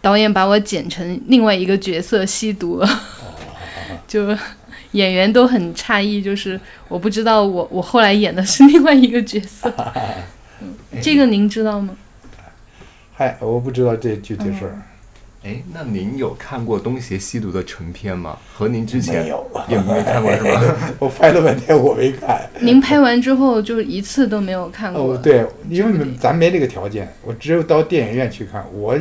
[0.00, 2.78] 导演把我剪成另外一个角色吸毒。
[2.78, 2.88] 了，
[4.06, 4.28] 就
[4.92, 9.72] 演员都很诧异，就是我不知道我我后来演的是另外一个角色，
[10.62, 11.96] 嗯 这个您知道吗？
[13.18, 14.80] 嗨，我不知道这具体事儿。
[15.42, 18.38] 哎，那您有看过《东邪西毒》的成片吗？
[18.54, 20.76] 和您之前没有也没看过是吧？
[21.00, 22.48] 我拍了半天我没看。
[22.60, 28.64] 您拍完之后就是一次都没有看过，哦，对，因为咱没这个条件，我只有到电影院去看。
[28.72, 28.96] 我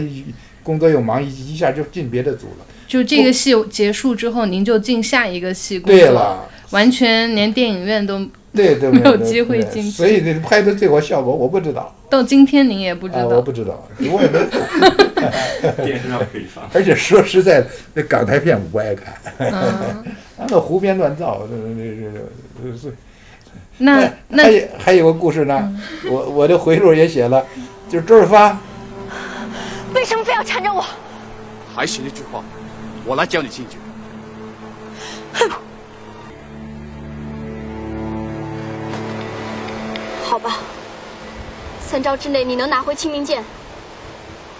[0.63, 2.65] 工作又忙，一一下就进别的组了。
[2.87, 13.35] 就这个戏结束之后，您就进下一个戏工作，对了，完全连电影院都对对，没有对机会进去所以这拍的最后效果我不知道，到今天您也不知啊，道。
[13.35, 14.61] 我不知道，我也没看。
[15.85, 16.63] 电视上可以放。
[16.73, 20.03] 而且说实在的，那港台片我不爱看，嗯，
[20.49, 22.11] 那胡编乱造，这这
[22.63, 22.95] 这这是。
[23.79, 25.71] 那还那有还有个故事呢，
[26.09, 27.45] 我我的回路也写了，
[27.89, 28.57] 就是周润发，
[29.93, 30.83] 为什么非要缠着我？
[31.75, 32.43] 还是那句话，
[33.05, 33.77] 我来教你进去。
[40.37, 40.59] 好吧，
[41.81, 43.43] 三招之内你能拿回清明剑，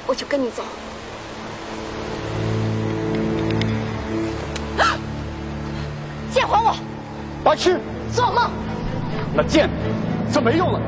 [0.08, 0.63] 我就跟你走。
[6.32, 6.76] 剑还我！
[7.44, 7.80] 白痴，
[8.12, 8.50] 做梦！
[9.36, 9.70] 那剑
[10.34, 10.82] 就没用了。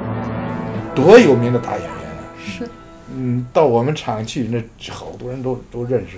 [0.96, 2.26] 多有名的大演员啊！
[2.44, 2.68] 是
[3.16, 6.18] 嗯，到我们厂去，那好多人都都认识，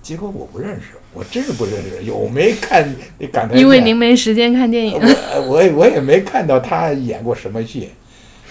[0.00, 3.56] 结果我不认识，我真是不认识，有没看那港台？
[3.56, 7.90] 因为您没时间看电影，我我也我也没看到他演过什么戏，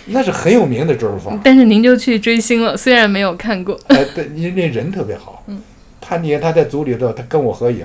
[0.05, 1.37] 那是很有名的周润发。
[1.43, 3.79] 但是您就去追星了，虽然没有看过。
[3.87, 5.43] 哎，对，您那人特别好。
[5.47, 5.61] 嗯。
[5.99, 7.83] 他你看他在组里头，他跟我合影，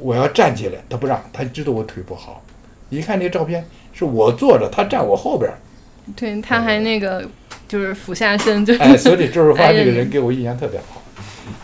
[0.00, 2.42] 我要站起来，他不让，他知道我腿不好。
[2.88, 5.58] 一看那照片，是我坐着，他站我后边儿。
[6.14, 7.28] 对，他还那个
[7.68, 11.02] 就是俯下身，就哎，所以周润发这个人给我印象特别好。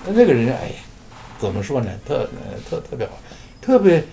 [0.04, 0.74] 那那个人，哎呀，
[1.38, 1.90] 怎么说呢？
[2.04, 3.12] 特呃特特别好，
[3.60, 4.04] 特别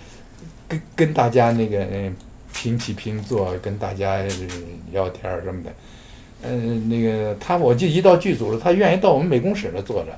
[0.66, 2.10] 跟跟大家那个呃
[2.52, 4.28] 平起平坐，跟大家呃
[4.92, 5.70] 聊天儿什么的。
[6.42, 10.08] 嗯、那个他，我就一到剧组了，他愿意到我们美工室来坐着，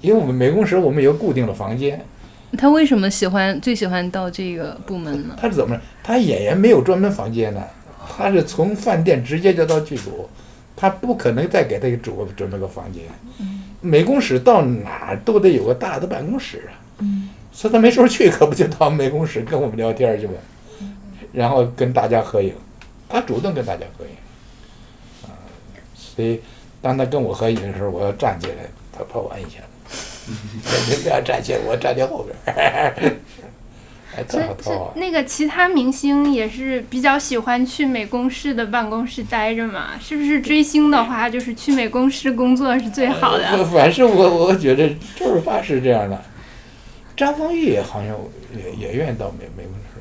[0.00, 2.04] 因为我们美工室我们有固定的房间。
[2.58, 5.34] 他为什么喜欢最喜欢到这个部门呢？
[5.40, 5.82] 他是怎么着？
[6.02, 7.68] 他演员没有专门房间的，
[8.16, 10.28] 他是从饭店直接就到剧组，
[10.76, 13.02] 他不可能再给他准备准备个房间。
[13.80, 17.02] 美工室到哪儿都得有个大的办公室啊，
[17.52, 20.34] 所以他没时候去，可不就到美工室跟我们聊天去吧，
[21.34, 22.54] 然后跟大家合影，
[23.08, 24.10] 他主动跟大家合影，
[25.24, 25.34] 啊，
[25.94, 26.40] 所以
[26.80, 28.54] 当他跟我合影的时候，我要站起来，
[28.92, 29.58] 他把我按一下，
[30.26, 32.94] 你 不要站起来，我站在后边儿，
[34.16, 34.92] 哎，特好特是好。
[34.94, 39.98] 那个其他明星也是比较喜欢去美工室的办公室待着嘛？
[40.00, 43.44] 是不是追星的话，就是去美工室工作是最好的？
[43.44, 46.22] 反反正我我觉得周润发是这样的，
[47.16, 48.16] 张丰毅好像
[48.54, 49.93] 也也愿意到美美工室。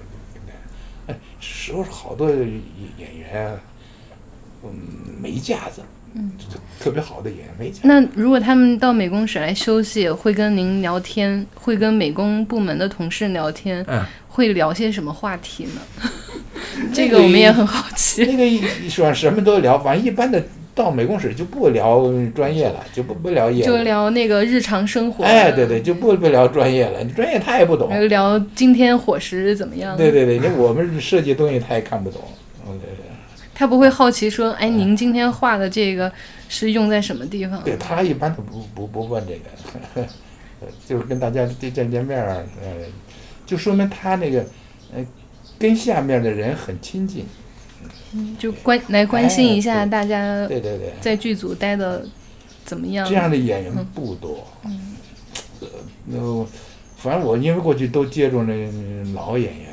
[1.43, 2.39] 哎，说是好多演
[2.97, 3.60] 演员，
[4.63, 4.71] 嗯，
[5.21, 5.82] 没架子，
[6.13, 6.32] 嗯，
[6.79, 7.82] 特别好的演员没架子。
[7.84, 15.82] 那如果他们到美工室来休息，会跟您聊天，会跟美工部门的同事聊天，嗯，会聊些什么话题呢？
[16.93, 18.25] 这个我们也很好奇。
[18.25, 20.43] 那个一说什么都聊，反正一般的
[20.76, 25.24] 到美工室就不聊专业了，就不不聊业务，就聊那个日常生活。
[25.24, 27.90] 哎，对对，就不不聊专业了，专业他也不懂。
[28.10, 29.96] 聊今天伙食怎么样？
[29.96, 32.22] 对对对，那我们设计东西他也看不懂。
[32.68, 33.06] 嗯，对对。
[33.56, 36.12] 他不会好奇说，哎，您今天画的这个
[36.50, 37.62] 是用在什么地方？
[37.64, 39.34] 对他一般都不不不问这
[40.02, 40.08] 个，
[40.88, 42.72] 就是跟大家见见面儿，呃，
[43.46, 44.44] 就说明他那个，
[44.96, 45.06] 呃，
[45.60, 47.26] 跟下面的人很亲近。
[48.13, 50.47] 嗯，就关来关心一下大家。
[50.47, 50.93] 对对对。
[51.02, 52.06] 在剧组待的
[52.63, 53.08] 怎么样？
[53.08, 54.47] 这样的演员不多。
[54.65, 54.95] 嗯。
[55.62, 55.67] 呃，
[56.06, 56.45] 那
[56.97, 58.54] 反正我因为过去都接触那
[59.13, 59.69] 老演员。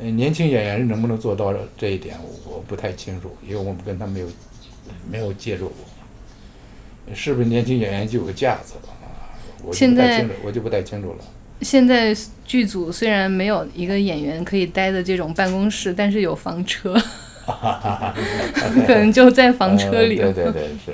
[0.00, 4.26] 呃年轻演员能不能做到这一点，我不太清楚，因为我们跟他没有
[5.08, 7.14] 没有接触过。
[7.14, 9.30] 是不是年轻演员就有个架子了啊？
[9.62, 11.18] 我就不太清楚，我就不太清楚了。
[11.60, 17.00] 现在剧组虽然没有一个演员可以待的这种办公室，但是有房车，
[18.86, 20.16] 可能就在房车里。
[20.16, 20.92] 对对对，是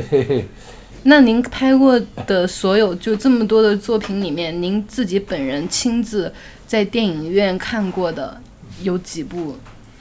[0.00, 0.44] 是。
[1.04, 6.32] 那您拍过的所有就这么多的作品里面，您自己本人亲自
[6.66, 8.40] 在电影院看过的
[8.82, 9.56] 有几部，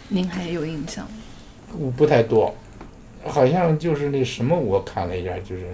[0.09, 1.07] 您还有印象？
[1.79, 2.53] 我不太多，
[3.25, 5.65] 好像就是那什么，我看了一下，就是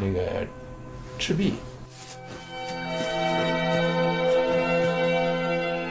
[0.00, 0.20] 那个
[1.18, 1.50] 《赤壁》，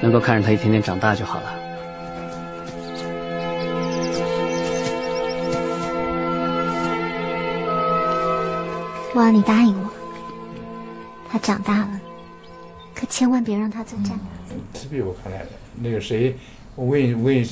[0.01, 1.55] 能够看着他一天天长大就好了。
[9.13, 9.89] 我要，你答应我，
[11.29, 11.99] 他长大了，
[12.95, 14.19] 可千万别让他再这样。
[14.73, 16.37] 赤壁我看来的，那个谁，
[16.77, 17.45] 魏魏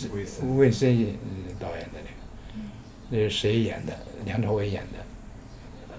[0.55, 0.95] 魏森
[1.59, 2.09] 导演的那个，
[3.09, 3.93] 那是谁演的？
[4.23, 4.99] 梁朝伟演的，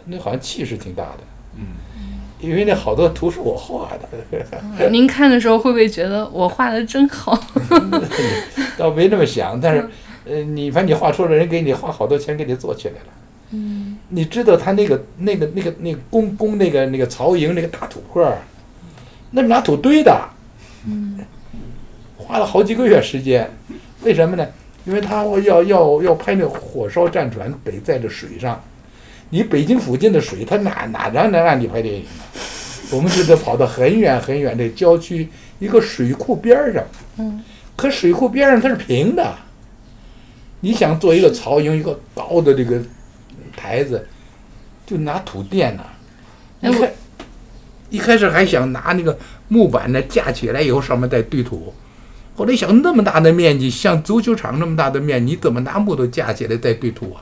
[0.06, 1.18] 那好像气势挺大的。
[1.56, 1.66] 嗯。
[2.40, 4.88] 因为那好多图是我画的。
[4.90, 7.38] 您看的时候会不会觉得我画的真好？
[8.78, 9.88] 倒没那么想，但是，
[10.24, 13.06] 呃，你反正你画出来，人给你花好多钱给你做起来了。
[13.50, 18.32] 嗯，你知道他那个那个那个那个宫宫那个那个曹营那个大土坡
[19.30, 20.16] 那是拿土堆的，
[20.86, 21.18] 嗯，
[22.16, 23.50] 花了好几个月时间，
[24.02, 24.46] 为什么呢？
[24.84, 28.62] 因为他要要要拍那火烧战船，得在这水上，
[29.30, 32.04] 你北京附近的水，它哪哪让能让你拍电影？
[32.90, 36.82] 我们就得跑到很远很远的郊区一个水库边上，
[37.18, 37.42] 嗯，
[37.76, 39.34] 可水库边上它是平的，
[40.60, 42.82] 你想做一个曹营一个高的这个。
[43.56, 44.06] 台子
[44.86, 45.82] 就拿土垫呐，
[46.60, 46.92] 一开
[47.90, 51.74] 一开始还想拿那个木板呢架起来以后上面再堆土，
[52.36, 57.18] 后来想那么大的面积，像足球场那么大的面，你怎么拿木头架起来再堆土啊？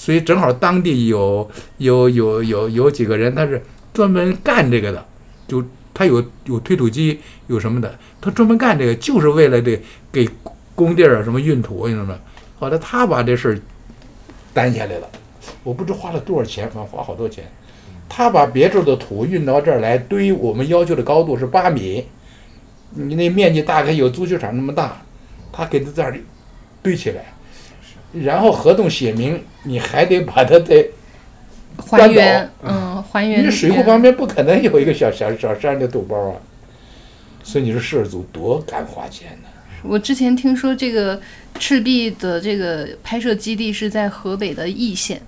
[0.00, 5.06] 所以正好当地有有有有有几个人，他是专门干这个的，
[5.46, 9.78] 就他有有推土机有什么的，他专门干这个，就是为了这
[10.10, 10.26] 给
[10.74, 12.18] 工地儿什么运土什么。
[12.58, 13.60] 后来他把这事儿
[14.54, 15.10] 担下来了。
[15.62, 17.44] 我不知花了多少钱，反正花好多钱。
[18.08, 22.06] 他把别处的土运到这儿来堆，我们要求的高度是八米，
[22.94, 25.02] 你那面积大概有足球场那么大，
[25.52, 26.18] 他给他这儿
[26.82, 27.34] 堆起来，
[28.12, 30.86] 然后合同写明你还得把它再
[31.76, 33.46] 还原，嗯，还原。
[33.46, 36.36] 你水库旁边不可能有一个小小小山的土包啊，
[37.42, 39.48] 所以你说摄制组多敢花钱呢？
[39.82, 41.20] 我之前听说这个
[41.58, 45.22] 赤壁的这个拍摄基地是在河北的易县。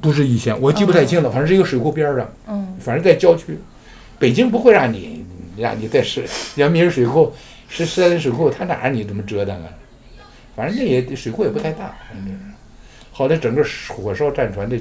[0.00, 3.58] 不是易县，我记不太清了，反正是一个水库边上，嗯，反正在郊区。
[4.18, 5.24] 北京不会让你
[5.56, 6.24] 让你在市
[6.56, 7.32] 阳明水库
[7.68, 9.68] 是山林水库，他哪让你这么折腾啊？
[10.54, 11.96] 反正那也水库也不太大。
[12.12, 12.52] 嗯，
[13.12, 14.78] 好在整个火烧战船的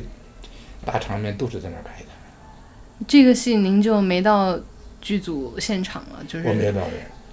[0.86, 2.08] 大场面都是在那儿拍的。
[3.08, 4.60] 这个戏您就没到
[5.02, 6.82] 剧组现场了，就是我没到。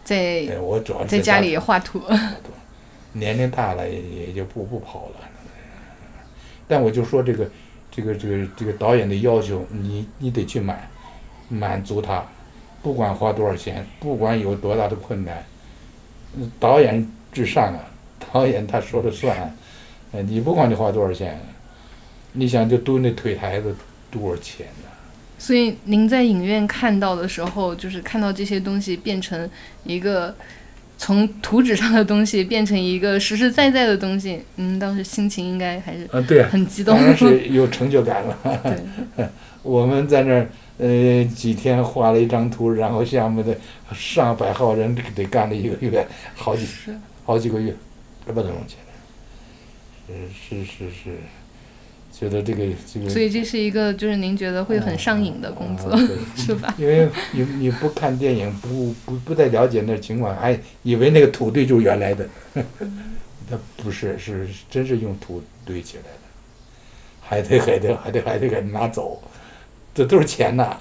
[0.02, 2.02] 在我主要在家里画图。
[3.12, 5.28] 年龄大了也也就不不跑了。
[6.66, 7.48] 但我就说这个，
[7.90, 10.88] 这个这个这个导演的要求，你你得去满
[11.48, 12.24] 满足他，
[12.82, 15.44] 不管花多少钱，不管有多大的困难，
[16.58, 17.80] 导演至上啊，
[18.32, 19.56] 导演他说了算，
[20.12, 21.40] 呃，你不管你花多少钱，
[22.32, 23.74] 你想就蹲那腿台子
[24.10, 24.88] 多少钱呢？
[25.38, 29.48] 所以您在影院看到的时候，就是看到这些东西变成
[29.84, 30.34] 一个。
[31.02, 38.38] 从图纸上的东西变成一个实实在在的东西，您，当时心情应该还是嗯，对，很激动，当然是有成就感了。
[39.16, 39.26] 对，
[39.62, 43.56] 我们在那儿呃几天画了一张图，然后下面的
[43.94, 46.66] 上百号人得干了一个月，好几
[47.24, 47.74] 好几个月，
[48.30, 50.14] 不能弄起来。
[50.34, 51.18] 是是是，
[52.12, 53.08] 觉得这个这个。
[53.08, 55.96] 所以这是一个就是您觉得会很上瘾的工作，
[56.36, 56.74] 是吧？
[56.76, 62.28] 因为你你不看电影，不不不太了解那情况，还以为那个土堆就是原来的，
[63.48, 66.10] 它不是，是真是用土堆起来的，
[67.20, 69.22] 还得还得还得还得给拿走，
[69.94, 70.76] 这都是钱呐。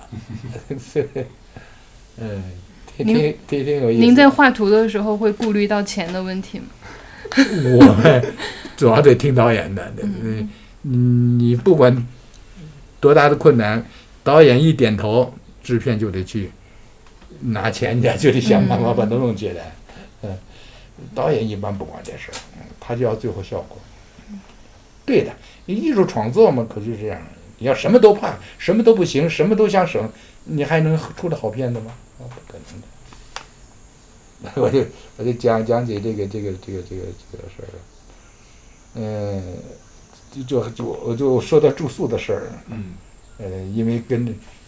[2.18, 2.44] 嗯，
[2.98, 4.02] 挺您挺挺挺有意思。
[4.02, 6.66] 您在画图的时候会顾虑到钱的问题吗？
[7.78, 8.34] 我们
[8.76, 10.50] 主要得听导演的，嗯，
[11.38, 12.08] 你不管
[13.00, 13.86] 多大的困难，
[14.24, 16.52] 导演一点头，制片就得去
[17.42, 19.72] 拿钱去，就得想办法把它弄起来。
[20.24, 20.38] 嗯，
[21.14, 22.30] 导演一般不管这事
[22.80, 23.78] 他就要最后效果。
[25.06, 25.32] 对的，
[25.66, 27.22] 你艺术创作嘛，可就是这样。
[27.58, 30.10] 你要什么都怕，什么都不行，什么都想省，
[30.46, 31.92] 你还能出的好片子吗？
[32.20, 32.88] 啊，不可能的。
[34.56, 34.86] 我就
[35.18, 37.68] 我就讲讲解这个这个这个这个这个事儿，
[38.96, 39.58] 嗯，
[40.32, 42.94] 就就就我就说到住宿的事儿，嗯，
[43.38, 44.26] 呃，因为跟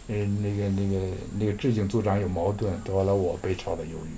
[0.07, 0.99] 呃那个那个
[1.39, 4.17] 那个致敬组长有矛盾，得了我被炒了鱿鱼。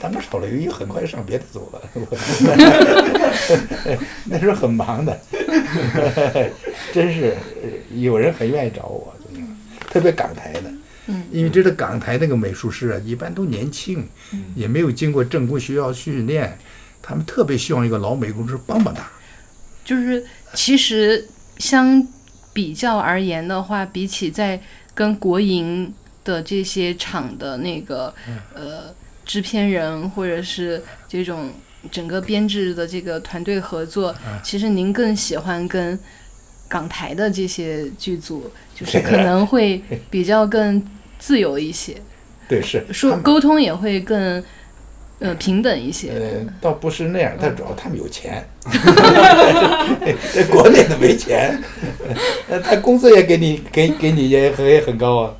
[0.00, 1.80] 他们炒了鱿鱼，很快上别的组了。
[4.24, 5.16] 那时候很忙的，
[6.92, 7.36] 真是
[7.94, 9.14] 有人很愿意找我，
[9.90, 10.72] 特别港台的。
[11.06, 14.06] 嗯，因为这个港台那个美术师啊，一般都年轻，
[14.54, 16.58] 也没有经过正规学校训练，
[17.00, 19.06] 他们特别希望一个老美工师帮帮他。
[19.84, 21.28] 就是其实
[21.58, 22.04] 相
[22.52, 24.60] 比较而言的话，比起在
[24.94, 25.94] 跟国营
[26.24, 28.12] 的这些厂的那个
[28.52, 28.94] 呃
[29.24, 31.50] 制片人或者是这种
[31.92, 35.96] 整个编制的这个团队合作，其实您更喜欢跟
[36.66, 39.80] 港台的这些剧组，就是 可能会
[40.10, 40.82] 比较更
[41.18, 41.94] 自由一些，
[42.48, 42.84] 对，是。
[42.92, 44.42] 说沟通也会更
[45.18, 46.10] 呃平等一些。
[46.10, 48.46] 呃，倒不是那样，他主要他们有钱，
[50.34, 51.58] 在国内的没钱，
[52.48, 55.34] 呃， 他工资也给你给给你也很也很高啊，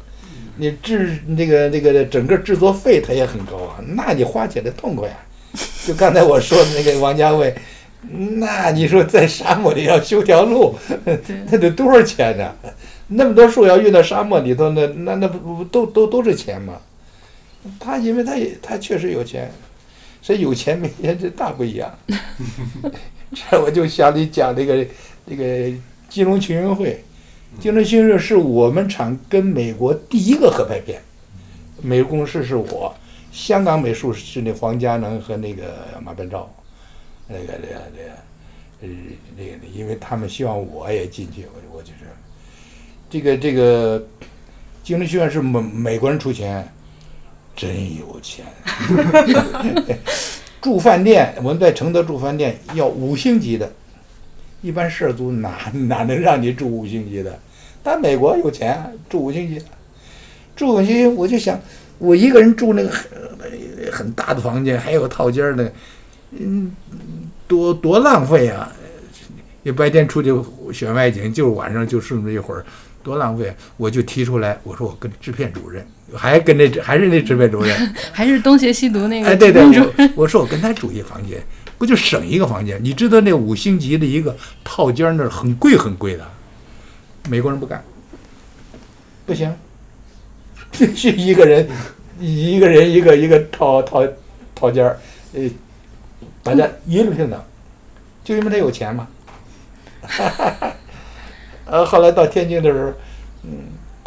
[0.57, 5.19] 你制那个那个整个制作费他也很高啊，那你花起来痛快啊。
[5.87, 7.55] 就刚才我说的那个王家卫，
[8.11, 10.75] 那你说在沙漠里要修条路，
[11.51, 12.55] 那得多少钱呢？
[13.09, 16.81] 那么多树要运到沙漠里头，那那那不不都都都是钱吗？
[17.81, 19.51] 他因为他也他确实有钱，
[20.23, 21.93] 所以有钱没钱这大不一样。
[23.33, 24.87] 这我就想你讲这个
[25.29, 25.77] 这个
[26.09, 27.03] 金融群英会，
[27.61, 31.03] 金融群英会是我们厂跟美国第一个合拍片，
[31.83, 32.95] 美术公司是我，
[33.33, 35.65] 香港美术是那黄佳能和那个
[36.03, 36.49] 马本照，
[37.27, 38.13] 那个那个那个
[38.83, 38.89] 呃
[39.37, 42.05] 那个，因为他们希望我也进去，我我就是
[43.09, 44.05] 这个这个
[44.83, 46.67] 金融学院是美美国人出钱。
[47.59, 48.45] 真有钱，
[50.61, 53.73] 住饭店，我们在承德住饭店要五星级的，
[54.61, 57.39] 一般涉足哪哪能让你住五星级的？
[57.83, 58.79] 但美国有钱，
[59.09, 59.59] 住五星级，
[60.55, 61.59] 住五星级，我就想，
[61.97, 63.09] 我一个人住那个很
[63.91, 65.67] 很大的房间，还有套间呢，
[66.33, 66.71] 嗯，
[67.49, 68.71] 多多浪费啊！
[69.63, 70.31] 你白天出去
[70.75, 72.67] 选外景，就是晚上就剩这一会儿，
[73.07, 73.55] 多浪费！
[73.77, 75.87] 我就提出来，我说我跟制片主任。
[76.15, 81.41] 还跟那还是那制片主任， 还是东邪西毒那个哎，对对，我我说我跟他住一房间，
[81.79, 82.81] 不就省一个房间？
[82.83, 86.25] 你知道那五星级的一个套间那很贵很贵的，
[87.29, 87.83] 美国人不干，
[89.25, 89.53] 不行，
[90.71, 91.69] 必须一个人
[92.21, 94.07] 一个人一个一个套套
[94.55, 94.97] 套间儿，
[95.33, 95.51] 呃，
[96.43, 97.41] 大家一路平等，
[98.23, 99.09] 就因为他有钱嘛。
[101.67, 102.93] 呃，后来到天津的时候，
[103.45, 103.51] 嗯。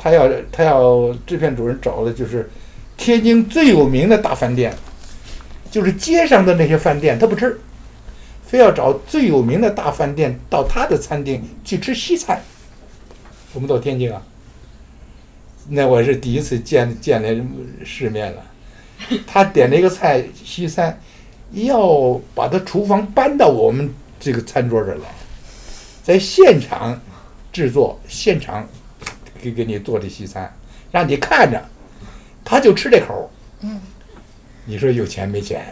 [0.01, 2.49] 他要他要制片主任找的就是
[2.95, 4.74] 天津最有名的大饭店，
[5.70, 7.60] 就是街上的那些饭店他不吃，
[8.45, 12.41] 非要找最有名的大饭店到他的餐厅去吃西餐。
[13.53, 14.22] 我们到天津啊，
[15.68, 17.45] 那我是第一次见见了
[17.84, 18.41] 世面了。
[19.28, 20.97] 他点了一个菜西餐，
[21.51, 25.01] 要把他厨房搬到我们这个餐桌这来，
[26.01, 26.97] 在现场
[27.60, 28.68] 制作，现场。
[29.41, 30.53] 给给你做的西餐，
[30.91, 31.64] 让你看着，
[32.43, 33.32] 他就吃这口。
[33.62, 33.80] 嗯，
[34.66, 35.64] 你说有钱没钱？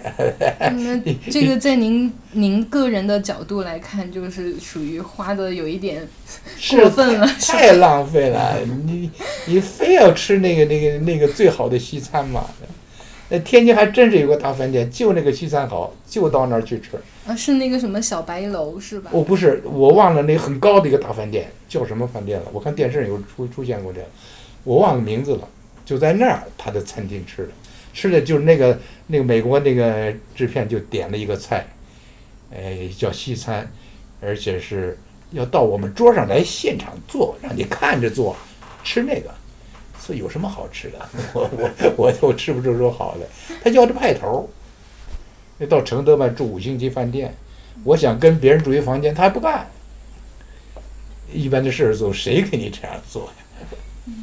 [0.57, 0.97] 那
[1.29, 6.07] 这个在您您个人的角度来看，就是属于花的有一点
[6.69, 8.57] 过分了，太浪费了。
[8.85, 9.11] 你
[9.47, 12.49] 你非要吃那个那个那个最好的西餐嘛？
[13.29, 16.91] 那天津还真是有个大饭店，就那个西餐好，就到那儿去吃。
[17.25, 19.11] 啊，是那个什么小白楼是吧？
[19.13, 22.45] 哦，不是，我忘了那很高的一个大饭店叫什么饭店了。
[22.53, 24.07] 我看电视上有出出现过这个，
[24.63, 25.47] 我忘了名字了。
[25.85, 27.49] 就在那儿，他的餐厅吃的，
[27.93, 31.67] 吃的就是那个那个美国那个制片就点了一个菜，
[32.53, 33.69] 哎，叫西餐，
[34.21, 34.97] 而且是
[35.31, 38.35] 要到我们桌上来现场做，让你看着做，
[38.83, 39.29] 吃那个。
[40.07, 41.09] 说有什么好吃的？
[41.35, 43.27] 我我我我吃不出说好的。
[43.61, 44.49] 他要这派头。
[45.57, 47.35] 那到承德嘛住五星级饭店，
[47.83, 49.67] 我想跟别人住一房间，他还不干。
[51.33, 54.13] 一般的事儿做，谁给你这样做呀？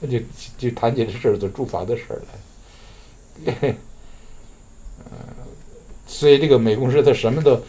[0.00, 0.18] 那就
[0.58, 2.22] 就谈起这事儿，做住房的事儿
[3.48, 3.52] 来。
[3.54, 3.74] 呃，
[6.06, 7.60] 所以这个美公司他什么都，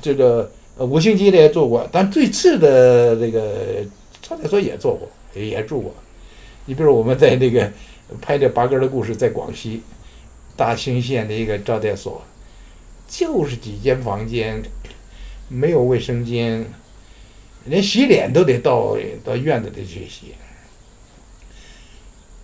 [0.00, 3.84] 这个五星级的也做过，但最次的这个
[4.22, 5.94] 招待所也做过，也住过。
[6.66, 7.72] 你比如我们在那个
[8.20, 9.82] 拍这八哥的故事，在广西
[10.56, 12.22] 大兴县的一个招待所，
[13.08, 14.62] 就是几间房间，
[15.48, 16.64] 没有卫生间，
[17.64, 20.34] 连洗脸都得到到院子里去洗。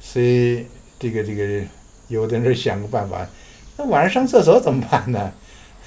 [0.01, 0.67] 所以
[0.99, 1.65] 这个这个，
[2.09, 3.29] 有的人想个办法，
[3.77, 5.33] 那晚上上厕所怎么办呢？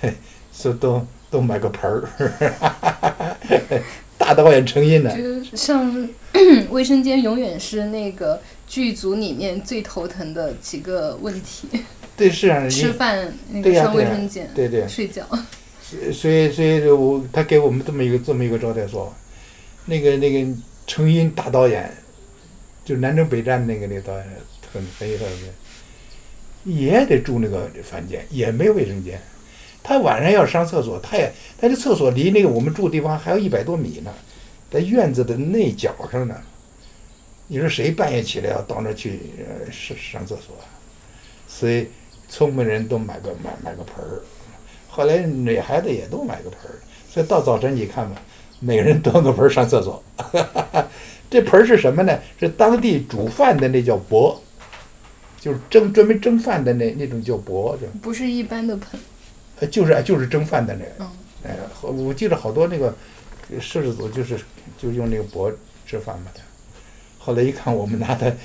[0.02, 0.14] 嘿
[0.54, 2.04] 说都都买个盆儿，
[4.20, 5.12] 大导演成荫呢。
[5.56, 6.08] 像
[6.70, 11.68] 卫生间永远是那个剧组里面最头疼的几个问题。
[12.16, 15.26] 对，是啊， 吃饭那个上卫生间，对对，睡觉。
[16.14, 19.12] 所以所以，我他给我们这么一个这么一个招待所，
[19.86, 20.54] 那个那个
[20.86, 21.92] 成因大导演，
[22.86, 24.24] 就南征北战那个那个导演
[24.72, 25.24] 很很有特
[26.64, 29.20] 别，也得住那个房间，也没有卫生间。
[29.90, 34.14] 他晚上要上厕所，他也他这厕所离那个我们住的地方还有一百多米呢，
[34.70, 36.36] 在院子的内角上呢。
[37.48, 40.56] 你说谁半夜起来要到那去呃上上厕所？
[41.48, 41.88] 所以
[42.28, 44.22] 聪明人都买个买买个盆儿。
[44.88, 46.78] 后来女孩子也都买个盆儿，
[47.12, 48.22] 所以到早晨你看吧，
[48.60, 50.04] 每个人端个盆儿上厕所。
[51.32, 52.16] 这盆儿是什么呢？
[52.40, 54.40] 是当地煮饭的那叫钵，
[55.42, 59.00] 就是蒸专门蒸饭的那那种叫钵，不是一般的盆。
[59.60, 60.92] 呃，就是就是蒸饭的那个。
[61.00, 61.10] 嗯。
[61.44, 62.94] 哎，我记得好多那个
[63.62, 64.38] 摄制组就是
[64.78, 65.52] 就用那个钵
[65.86, 66.42] 吃饭嘛的。
[67.18, 68.36] 后来一看我们拿的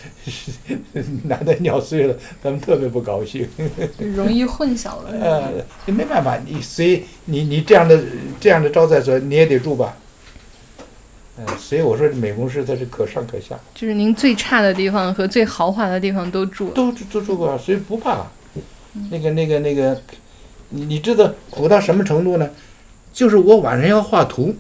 [1.25, 3.49] 拿的尿碎了，他们特别不高兴。
[3.99, 5.11] 容易混淆了。
[5.21, 8.01] 呃，你没办法，你所以你你这样的
[8.41, 9.97] 这样的招待所你也得住吧。
[11.39, 13.59] 嗯，所以我说美公司它是可上可下。
[13.75, 16.71] 就是您最差的地方和最豪华的地方都住。
[16.71, 18.27] 都都住过，所以不怕。
[19.11, 20.01] 那个那个那个，
[20.75, 22.51] 你你知道苦到什么程度呢？
[23.13, 24.55] 就是我晚上要画图，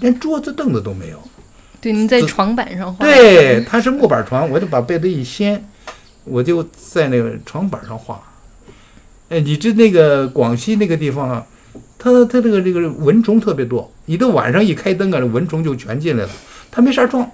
[0.00, 1.22] 连桌子凳子都没有。
[1.80, 3.04] 对，您在床板上画。
[3.06, 5.64] 对，它是木板床，我就把被子一掀，
[6.24, 8.20] 我就在那个床板上画。
[9.28, 11.46] 哎，你知那个广西那个地方啊，
[11.98, 16.30] 它它这个这个蚊虫特别多，你到晚上一开灯啊，蚊虫就全进来了。
[16.72, 17.30] 它没纱窗，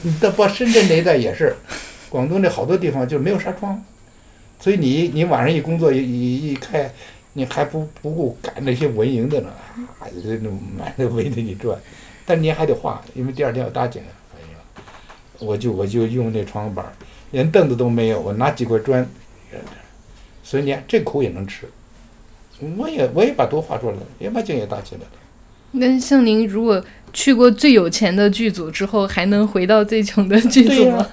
[0.00, 1.54] 你到包深圳那一带也是，
[2.08, 3.84] 广东那好多地方就没有纱窗，
[4.58, 6.90] 所以你你晚上一工作一一一开，
[7.34, 9.48] 你还不不顾赶那些文营的呢，
[9.98, 11.78] 啊，这种满的围着你转。
[12.24, 14.02] 但你还得画，因为第二天要搭景。
[14.34, 14.84] 哎呀，
[15.40, 16.84] 我就我就用那床板，
[17.30, 19.06] 连凳子都没有，我拿几块砖，
[20.42, 21.66] 所以你看这苦也能吃。
[22.76, 25.08] 我也我也把图画出来了，也把景也搭起来了。
[25.72, 31.06] 那像您如果去过最有钱的剧组之后，还能回到最穷的剧组吗？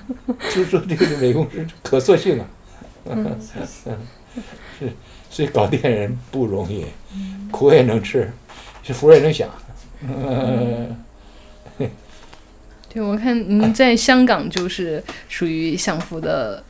[0.54, 2.46] 就说这个美工是可塑性啊。
[4.78, 4.92] 是，
[5.30, 6.86] 所以搞电影人不容易，
[7.52, 8.32] 苦也能吃，
[8.84, 9.50] 福也能享。
[10.02, 10.96] 嗯，
[12.90, 16.64] 对，我看您在香港就是属于享福的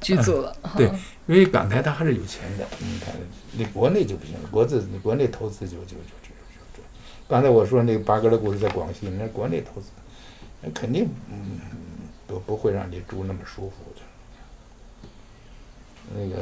[0.00, 0.54] 剧组了。
[0.76, 0.86] 对，
[1.26, 3.14] 因为港台它还是有钱的，你看，
[3.56, 6.82] 那国内就不行了，国资你国内投资就就就就就就。
[7.26, 9.86] 刚才我说那个八哥的故事在广西，那国内投资，
[10.60, 11.60] 那肯定嗯
[12.26, 14.02] 不不会让你住那么舒服的。
[16.14, 16.36] 那个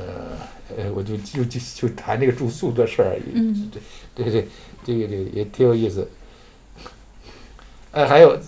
[0.76, 3.18] 呃，我就就就就谈这个住宿的事儿。
[3.34, 3.70] 嗯，
[4.14, 4.48] 对对对。
[4.84, 6.08] 这个这个也挺有意思，
[7.90, 8.38] 哎，还有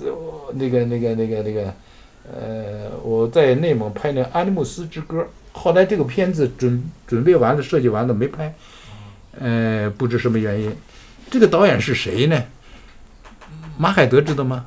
[0.54, 1.74] 那个那个那个那个，
[2.32, 8.54] 呃，我在内蒙拍那《安慕斯之歌》，后来这个片子准准备完了，设计完了没拍，
[9.40, 10.72] 呃，不知什么原因。
[11.28, 12.44] 这个导演是谁呢？
[13.76, 14.66] 马海德知道吗？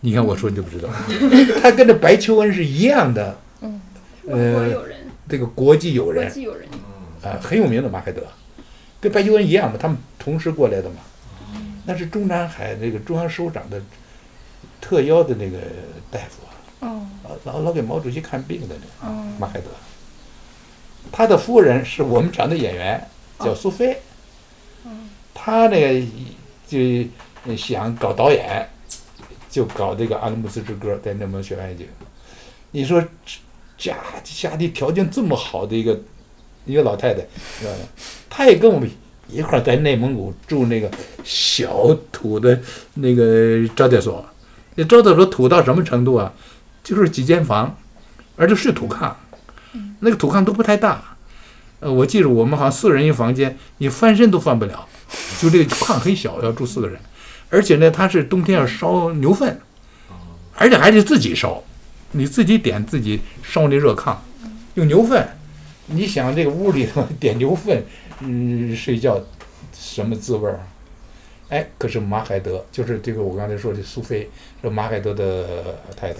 [0.00, 0.88] 你看我说你就不知道，
[1.60, 3.36] 他跟这白求恩是一样的，嗯，
[4.28, 4.82] 呃，
[5.28, 6.68] 这个国际友人，国际友人，
[7.22, 8.22] 啊，很有名的马海德。
[9.00, 10.96] 跟白求恩一样嘛，他们同时过来的嘛。
[11.84, 13.80] 那是中南海那个中央首长的
[14.80, 15.58] 特邀的那个
[16.10, 17.06] 大夫啊，
[17.44, 19.66] 老老给毛主席看病的那个马海德。
[21.12, 23.08] 他的夫人是我们厂的演员，
[23.38, 23.98] 叫苏菲。
[25.32, 26.06] 他那个
[26.66, 26.76] 就
[27.56, 28.68] 想搞导演，
[29.48, 31.86] 就搞这个《阿拉姆斯之歌》在内蒙学外景。
[32.72, 33.00] 你说
[33.76, 35.98] 家家里条件这么好的一个。
[36.68, 37.20] 一个老太太，
[37.60, 37.78] 知道吧，
[38.28, 38.90] 她也跟我们
[39.28, 40.90] 一块儿在内蒙古住那个
[41.22, 42.60] 小土的
[42.94, 44.26] 那个招待所，
[44.74, 46.32] 那招待所土到什么程度啊？
[46.82, 47.78] 就是几间房，
[48.34, 49.12] 而且是土炕，
[50.00, 51.16] 那个土炕都不太大。
[51.78, 54.88] 呃，我记得我们好像四人一房间，你翻身都翻不了，
[55.40, 56.98] 就这个炕很小，要住四个人，
[57.48, 59.60] 而且呢，他是冬天要烧牛粪，
[60.56, 61.62] 而且还得自己烧，
[62.16, 64.16] 你自己点自己烧那热炕，
[64.74, 65.26] 用牛粪。
[65.88, 67.84] 你想这个屋里头 点牛粪，
[68.20, 69.22] 嗯，睡觉
[69.72, 70.60] 什么滋味儿？
[71.48, 74.28] 哎，可是马海德就是这个我刚才说的苏菲，
[74.60, 76.18] 是马海德的太太。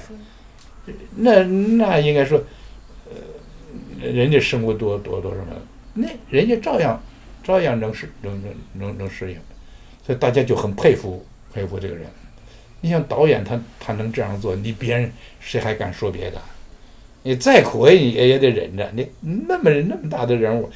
[1.16, 2.40] 那那应该说，
[3.06, 5.46] 呃，人家生活多多多什么？
[5.94, 7.02] 那人家照样
[7.42, 9.38] 照样能适能能能能适应，
[10.06, 12.06] 所以大家就很佩服佩服这个人。
[12.80, 15.10] 你像导演他他能这样做，你别人
[15.40, 16.40] 谁还敢说别的？
[17.22, 18.88] 你再苦也也也得忍着。
[18.94, 20.70] 你那么那么大的人物，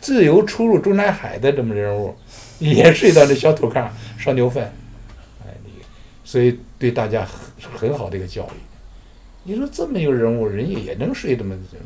[0.00, 2.14] 自由出入中南海的这么人物，
[2.58, 4.64] 也睡到那小土炕烧牛粪，
[5.44, 5.72] 哎，你
[6.24, 8.58] 所以对大家很很好的一个教育。
[9.42, 11.76] 你说这么一个人物，人家也能睡这么这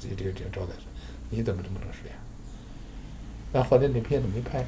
[0.00, 0.84] 这这个这个招待所，
[1.28, 2.16] 你怎么这么能睡啊？
[3.52, 4.64] 但后来那片子没拍，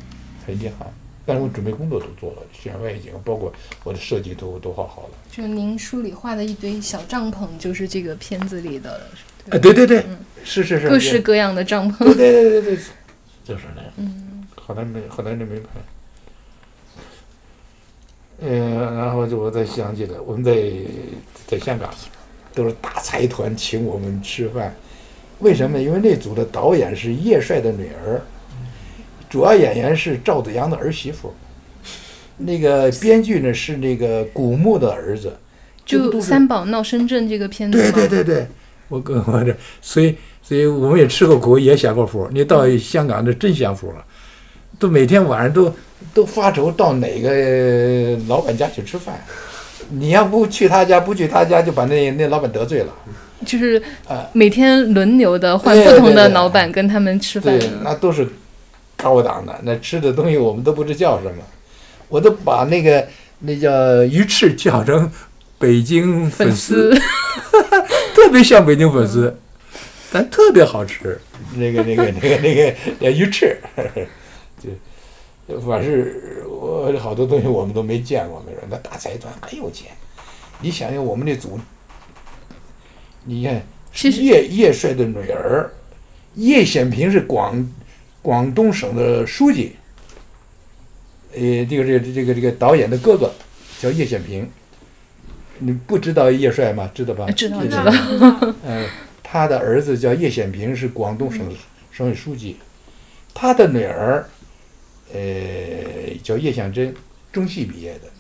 [0.47, 0.87] 很遗憾。
[1.29, 3.53] 但是我准备工作都做了，选外景，包括
[3.85, 5.11] 我的设计都都画好了。
[5.31, 9.03] 就您书里画的一堆小帐篷，就是这个片子里的。
[9.51, 10.03] 啊，对对对，
[10.43, 11.99] 是是是，各式各样的帐篷。
[11.99, 12.79] 对对对对对，
[13.45, 13.93] 就是那样。
[13.99, 14.47] 嗯。
[14.57, 15.69] 后来没，后来那没拍。
[18.41, 20.73] 嗯，然后就我再想起来，我们在
[21.47, 21.91] 在香港，
[22.55, 24.75] 都是大财团请我们吃饭，
[25.41, 25.79] 为什么？
[25.79, 28.23] 因为那组的导演是叶帅的女儿。
[29.29, 31.35] 主要演员是赵子阳的儿媳妇，
[32.39, 35.37] 那个编剧呢是那个古墓的儿子，
[35.85, 37.77] 就三宝闹深圳这个片子。
[37.77, 38.47] 对对对对，
[38.89, 42.29] 我跟我这，所以所以我们也吃过苦，也享过福。
[42.33, 44.05] 你到香港这真享福了，
[44.79, 45.75] 都每天晚上都
[46.15, 49.23] 都发愁到哪个老板家去吃饭，
[49.91, 52.95] 你要不去他家，不去他家，就把那那老板得罪了。
[53.45, 53.83] 就是
[54.33, 58.27] 每天轮流的换不同的老板跟他们吃饭，对，那都是。
[59.09, 61.43] 高档的那吃的东西我们都不知叫什么，
[62.09, 65.11] 我都把那个那叫鱼翅叫成
[65.59, 66.95] 北京粉丝，
[68.15, 69.35] 特别像北京粉丝，
[70.13, 71.19] 但特别好吃。
[71.57, 73.57] 那个那个那个那个鱼翅，
[75.49, 76.07] 就反正
[76.47, 79.91] 我好多东西我们都没见过，没说那大财团很有钱。
[80.61, 81.59] 你想想我们那组，
[83.25, 83.63] 你看
[84.21, 85.73] 叶叶帅的女儿
[86.35, 87.67] 叶显平是广。
[88.21, 89.77] 广东省的书记，
[91.33, 93.33] 呃，这个这个这个这个导演的哥哥
[93.81, 94.49] 叫叶显平，
[95.59, 96.91] 你不知道叶帅吗？
[96.95, 97.31] 知道吧？
[97.31, 98.55] 知道知道。
[98.65, 98.89] 嗯，
[99.23, 101.49] 他的儿子叫叶显平，是广东省
[101.93, 102.57] 省委书记。
[103.33, 104.29] 他的女儿，
[105.13, 105.21] 呃，
[106.23, 106.93] 叫叶向真，
[107.33, 108.11] 中戏毕业的，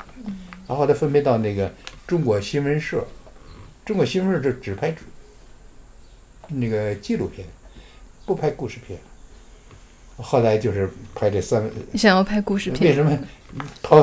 [0.68, 1.72] 然后他分配到那个
[2.06, 3.04] 中国新闻社，
[3.84, 4.94] 中国新闻社只只拍
[6.46, 7.46] 那个纪录片，
[8.24, 8.96] 不拍故事片。
[10.20, 11.62] 后来就是拍这三，
[11.92, 12.90] 你想要拍故事片？
[12.90, 13.16] 为什么
[13.82, 13.96] 拍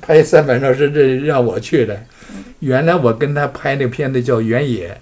[0.00, 2.00] 拍三百闹深圳让我去的？
[2.60, 4.96] 原来我跟他拍那片子叫《原野》，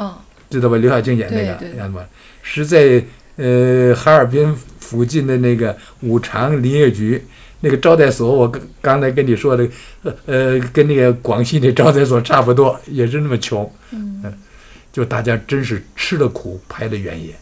[0.00, 0.18] 哦，
[0.50, 0.76] 知道吧？
[0.76, 2.06] 刘晓庆演那个，知道吧？
[2.42, 3.02] 是在
[3.36, 7.24] 呃哈尔滨附近的那个五常林业局
[7.60, 8.34] 那个招待所。
[8.34, 9.68] 我刚刚才跟你说的，
[10.26, 13.72] 呃，跟那个广西那招待所差不多，也是那么穷。
[13.92, 14.22] 嗯，
[14.92, 17.32] 就大家真是吃了苦拍的《原野》。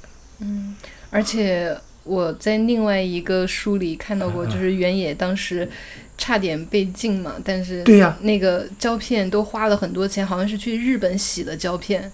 [0.41, 0.77] 嗯，
[1.11, 1.74] 而且。
[2.07, 5.69] 我在另外一个书里看到过，就是原野当时
[6.17, 12.11] 差点被禁嘛，但是对呀，那个胶片都花了很多钱，好像是去日本洗的胶片，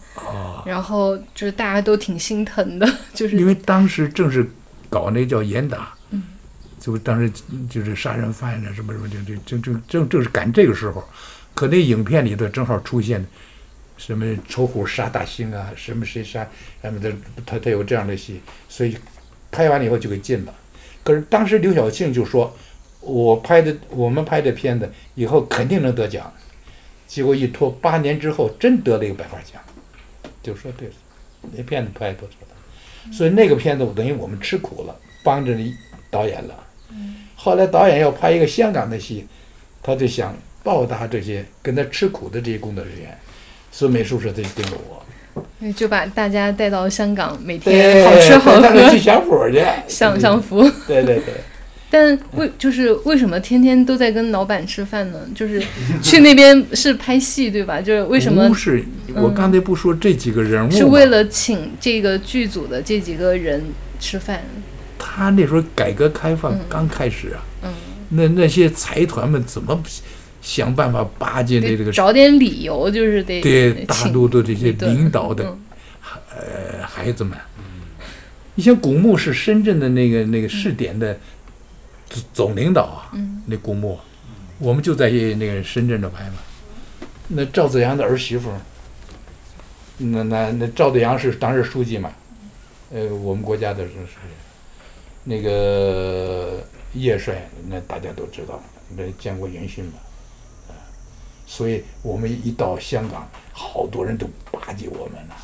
[0.64, 4.50] 然后就是大家都挺心疼的， 就是因为当时正是
[4.88, 6.22] 搞那叫严打，嗯，
[6.80, 7.30] 就当时
[7.68, 11.04] 就是杀人犯啊什么什么，这这正正正正是赶这个时候，
[11.54, 13.24] 可那影片里头正好出现
[13.96, 16.48] 什么丑虎杀大兴啊，什么谁杀
[16.80, 17.12] 什么的，
[17.46, 18.96] 他他有这样的戏，所以。
[19.52, 20.54] 拍完了以后就给禁了，
[21.04, 22.52] 可是当时刘晓庆就说
[23.00, 26.32] ：“我拍的我们拍的片子以后肯定能得奖。”
[27.06, 29.60] 结果一拖八年之后真得了一个百花奖，
[30.42, 30.94] 就说对了，
[31.54, 33.12] 那片子拍不错的。
[33.12, 35.54] 所以那个片子我等于我们吃苦了，帮着
[36.10, 36.66] 导演了。
[37.36, 39.26] 后来导演要拍一个香港的戏，
[39.82, 43.18] 他就想报答这些跟他吃苦的这些工作人员，
[43.70, 45.01] 所以美术社他就盯着我。
[45.74, 50.62] 就把大家带到香港，每天好吃好喝，去享福去，享享福。
[50.86, 51.34] 对对对。
[51.90, 55.18] 但为就是为什么天天都在跟老板吃饭呢？
[55.34, 55.62] 就是
[56.02, 57.82] 去那边是拍戏对吧？
[57.82, 58.48] 就是为什么？
[58.48, 58.82] 不是，
[59.14, 63.62] 我刚才不说这几个人物，是为了请这个剧组的这几个人
[64.00, 64.40] 吃饭。
[64.98, 67.70] 他那时候改革开放刚开始啊，嗯，
[68.08, 69.78] 那那些财团们怎么
[70.42, 75.58] 想办法巴结那这个找点理由，就是得对大请陆的这些领导的嗯
[76.36, 77.38] 呃孩子们。
[78.54, 81.18] 你像古墓是深圳的那个那个试点的
[82.10, 83.98] 总总领导啊，嗯那古墓，
[84.58, 86.34] 我们就在那个深圳这拍嘛。
[87.28, 88.60] 那赵子阳的儿媳妇儿，
[89.96, 92.12] 那那那赵子阳是当时书记嘛，
[92.92, 94.18] 呃，我们国家的是是
[95.24, 96.62] 那个
[96.92, 98.62] 叶帅，那大家都知道，
[98.94, 100.11] 那见过元勋嘛，啊，
[101.46, 105.34] 所以我们一到香港，好多人都巴结我们呐、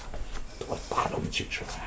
[0.59, 1.85] 都打着我们去吃饭。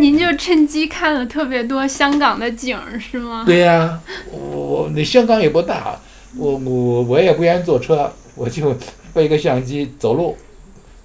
[0.00, 3.44] 您就趁机看了特别多香港的景儿是吗？
[3.44, 6.00] 对呀、我我那香港也不大，
[6.36, 8.74] 我我我也不愿意坐车，我就
[9.12, 10.36] 背个相机走路，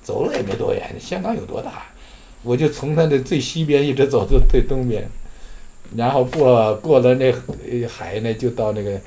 [0.01, 0.95] 走路也没多远。
[0.99, 1.83] 香港有多大？
[2.43, 5.05] 我就从它的最西边一直走到最东边，
[5.97, 8.97] 然后过过了那呃海呢，就到那个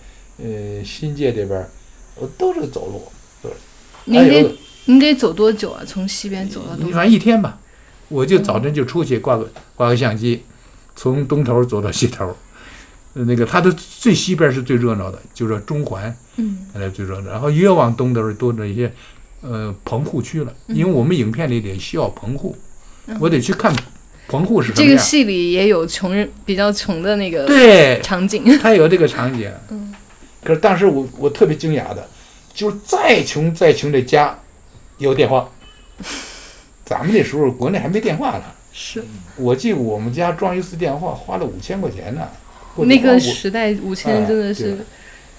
[0.43, 1.69] 呃新界这边儿，
[2.17, 3.05] 我都是走路，
[3.43, 3.55] 都是。
[4.11, 5.83] 还有您得您得走多久啊？
[5.87, 7.59] 从西边走到东反正一天吧，
[8.09, 10.43] 我就早晨就出去挂个挂个相机，
[10.97, 12.37] 从东头走到西头。
[13.15, 17.31] 呃那个它的最西边是最热闹的，就是中环，嗯，那最热闹。
[17.31, 18.91] 然后越往东都是多着一些
[19.43, 22.57] 呃棚户区了，因为我们影片里得需要棚户，
[23.07, 23.71] 嗯我得去看
[24.29, 24.99] 棚户是什么这个。
[24.99, 29.49] 戏里也有穷人比较穷的那个对场景，它有这个场景。
[29.71, 29.95] 嗯
[30.45, 32.09] 可是当时我我特别惊讶的，
[32.53, 34.39] 就是再穷再穷的家
[34.99, 35.49] 有电话。
[36.85, 39.03] 咱们那时候国内还没电话呢，是
[39.37, 42.29] 我记得我们家装一次电话花了五千块钱呢。
[42.77, 44.85] 那个时代五千真的是哎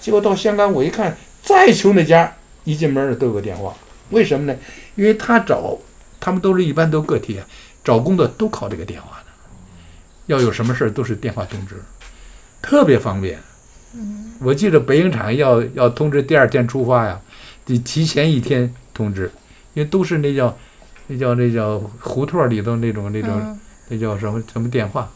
[0.00, 2.34] 结果到香港，我一看，再穷的家
[2.64, 3.74] 一进门儿都有个电话，
[4.10, 4.58] 为什么呢？
[4.96, 5.76] 因为他找
[6.18, 7.46] 他们都是一般都个体啊，
[7.84, 9.26] 找工作都靠这个电话的，
[10.26, 11.76] 要有什么事儿都是电话通知，
[12.62, 13.38] 特别方便。
[13.94, 17.20] 嗯我记得北影厂要要通知第二天出发呀，
[17.64, 19.30] 得提前一天通知，
[19.74, 20.56] 因为都是那叫
[21.06, 23.60] 那叫那叫胡同里头那种那种、嗯。
[23.90, 25.06] 那叫什么什么电话，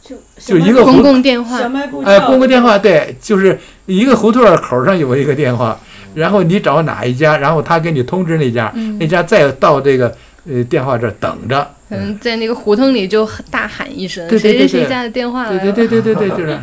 [0.00, 1.58] 就就一个公共电话。
[2.04, 5.76] 哎，公共电话对，就是一个胡同口上有一个电话，
[6.14, 8.96] 然后你找哪一家，然后他给你通知那家，嗯。
[8.96, 10.16] 那家再到这个
[10.48, 11.68] 呃电话这儿等着。
[11.88, 16.56] 可能在那个胡同里就大喊一声对对对对谁谁谁家的电话来了，对对对对对对，就是。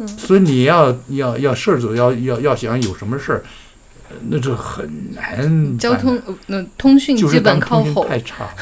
[0.00, 3.44] 嗯所以你要要要事儿组要要要想有什么事儿，
[4.08, 5.78] 呃那就很难。
[5.78, 8.54] 交通呃那通讯就是基本靠吼，太差了。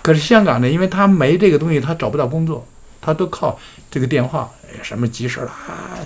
[0.00, 2.66] 可是香港呢，因为他没这个东西，他找不到工作，
[3.00, 3.58] 他都靠
[3.90, 5.98] 这个电话，哎什么急事儿了啊，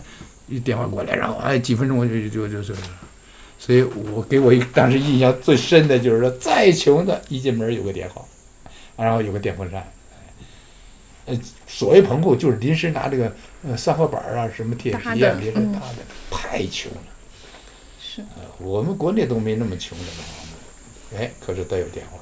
[0.48, 2.74] 一电话过来，然后哎几分钟我就就就就就，
[3.58, 3.82] 所以
[4.12, 8.22] 我给我一当时印象最深的就是说，再穷的一进门有个电话，
[8.96, 9.86] 然后有个电风扇。
[11.26, 13.30] 呃，所谓棚户就是临时拿这个
[13.64, 15.96] 呃三合板儿啊，什么铁皮啊的，嗯临时搭的，
[16.30, 16.98] 太穷了。
[18.00, 22.18] 是呃我们国内都没那么穷的房子，哎，可是他有电话，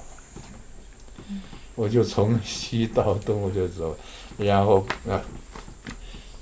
[1.74, 3.96] 我就从西到东我就走，
[4.38, 5.20] 然后啊，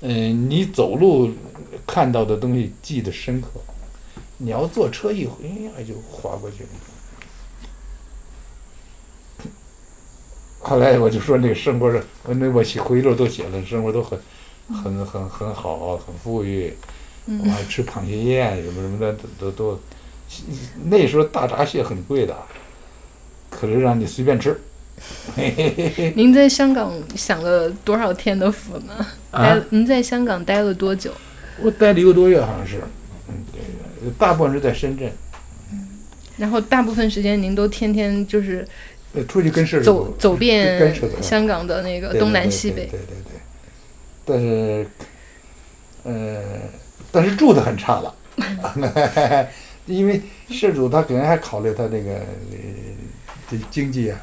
[0.01, 1.31] 嗯、你走路
[1.85, 3.49] 看到的东西记得深刻，
[4.37, 5.45] 你要坐车一回
[5.77, 6.69] 哎就划过去了。
[10.59, 11.93] 后来我就说那个生活
[12.27, 14.19] 那我写回忆录都写了，生活都很
[14.67, 16.73] 很很很好，很富裕。
[17.27, 19.79] 嗯我还吃螃蟹宴什么什么的，都都都。
[20.85, 22.35] 那时候大闸蟹很贵的，
[23.49, 24.55] 可是让你随便吃。
[26.15, 28.93] 您在香港享了多少天的福呢？
[29.31, 31.11] 啊待您在香港待了多久？
[31.61, 32.79] 我待了一个多月，好像是。
[33.27, 35.11] 嗯，对，大部分是在深圳，
[36.37, 38.67] 然后大部分时间您都天天就是
[39.13, 42.85] 呃出去跟社走走跟遍香港的那个对东南对西北。
[42.85, 43.34] 对对对对。
[44.25, 44.87] 但是，
[46.03, 46.41] 呃，
[47.11, 48.15] 但是住的很差了，
[49.85, 52.57] 因为事主他可能还考虑他这个呃
[53.49, 54.19] 这经济啊。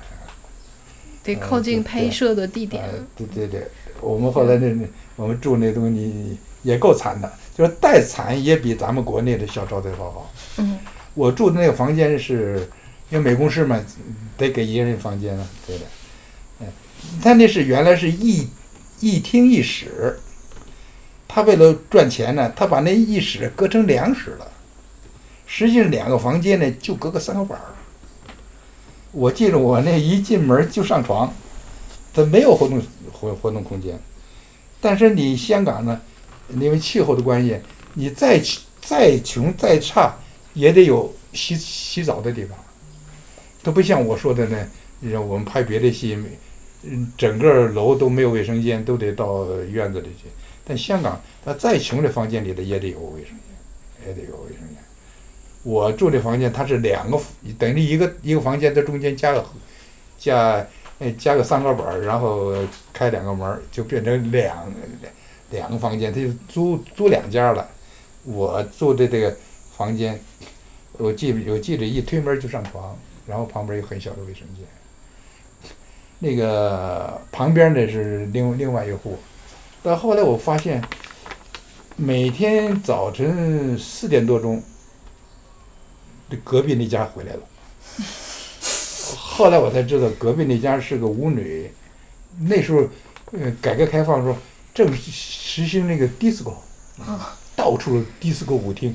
[1.24, 2.82] 得靠近拍摄的地点。
[3.16, 3.68] 对对对，
[4.00, 4.84] 我们后来那那
[5.14, 10.32] 我们住那东西也够惨的，就是再惨也比咱们国内的小招待所好。
[10.56, 10.80] 嗯，
[11.14, 12.68] 我住的那个房间是，
[13.08, 13.80] 因为美工师嘛，
[14.36, 15.84] 得给一个人房间啊，对的。
[16.58, 16.66] 嗯，
[17.22, 18.48] 他那是原来是一
[19.02, 20.16] 一厅一室，
[21.26, 24.48] 他为了赚钱呢，他把那一室隔成两室了，
[25.44, 27.66] 实际上两个房间呢就隔个三个板儿。
[29.10, 31.34] 我记得我那一进门就上床，
[32.14, 32.80] 它没有活动
[33.12, 34.00] 活活动空间。
[34.80, 36.00] 但是你香港呢，
[36.48, 37.58] 因为气候的关系，
[37.94, 38.40] 你再
[38.80, 40.14] 再穷再差，
[40.54, 42.56] 也得有洗洗澡的地方。
[43.64, 44.66] 都不像我说的呢，
[45.00, 46.16] 你像我们拍别的戏，
[46.84, 50.28] 嗯，整个楼都没有卫生间，都得到院子里去。
[50.64, 54.76] 但香港，它再穷的房间里头也得有卫生间，也得有卫生间。
[55.62, 57.20] 我住的房间，它是两个，
[57.58, 59.44] 等于一个一个房间的中间加个
[60.18, 60.66] 加
[60.98, 62.52] 呃加个三个板儿，然后
[62.92, 64.72] 开两个门，就变成两
[65.50, 67.68] 两个房间，它就租租两家了。
[68.24, 69.36] 我住的这个
[69.76, 70.20] 房间，
[70.92, 74.64] 我记我记得一推门就上床，然后旁边有很小的卫生间。
[76.24, 79.18] 那个旁边的是另另外一户，
[79.82, 80.80] 到后来我发现，
[81.96, 84.62] 每天早晨四点多钟，
[86.30, 87.40] 这隔壁那家回来了。
[89.16, 91.68] 后来我才知道，隔壁那家是个舞女，
[92.42, 92.88] 那时候，
[93.32, 94.38] 呃，改革开放的时候
[94.72, 96.54] 正实行那个 disco，
[97.56, 98.94] 到处 disco 舞厅。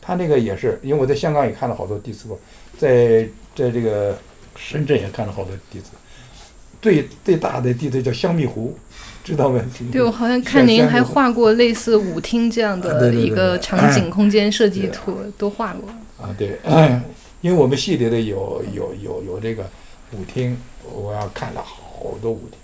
[0.00, 2.36] 他那个也是，因为我在香港也看了好多 disco，
[2.76, 4.18] 在在这个
[4.56, 5.94] 深圳也看了好多 disco。
[6.80, 8.76] 最最大的地子叫香蜜湖，
[9.22, 9.60] 知道吗？
[9.92, 15.88] 对，我好像看您还画过类似舞厅这样的一个场景空间设计图，都画过。
[16.24, 16.58] 啊，对，
[17.40, 19.62] 因为我们系里的有有有有这个
[20.12, 22.58] 舞厅，我要看了好多舞厅。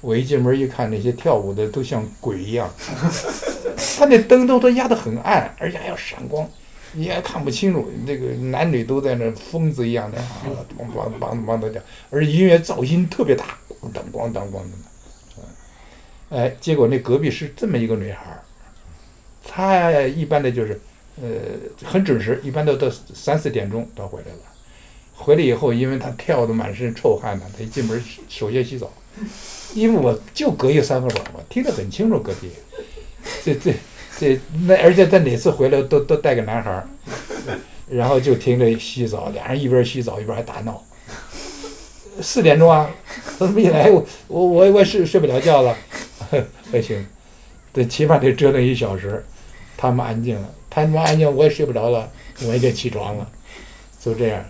[0.00, 2.72] 我一进门一看，那些跳舞的都像鬼一样，
[3.98, 6.48] 他那灯都都压得很暗，而且还要闪光，
[6.92, 7.90] 你也看不清楚。
[8.04, 10.42] 那个男女都在那疯子一样的啊，
[10.78, 11.80] 梆梆梆梆的叫，
[12.10, 14.76] 而音乐噪音特别大，咣当咣当咣当的。
[16.30, 18.42] 哎，结果那隔壁是这么一个女孩儿，
[19.44, 20.80] 她一般的就是
[21.20, 21.28] 呃
[21.84, 24.38] 很准时，一般都到三四点钟她回来了。
[25.14, 28.90] 回来以后，因为她跳的满身臭汗呢，她一进门首先洗澡。
[29.74, 32.50] 因为我就隔一三个板嘛，听得很清楚隔壁。
[33.44, 33.74] 这这
[34.20, 36.86] 这那，而且他哪次回来都都带个男孩儿，
[37.88, 40.84] 然后就听着洗澡，俩人一边洗澡一边还打闹。
[42.20, 42.90] 四点钟啊，
[43.38, 45.74] 怎么一来我我我我睡睡不了觉了，
[46.70, 47.06] 还行，
[47.72, 49.24] 这起码得折腾一小时。
[49.78, 52.06] 他们安静了，他们安静我也睡不着了，
[52.42, 53.26] 我也得起床了，
[53.98, 54.44] 就这样。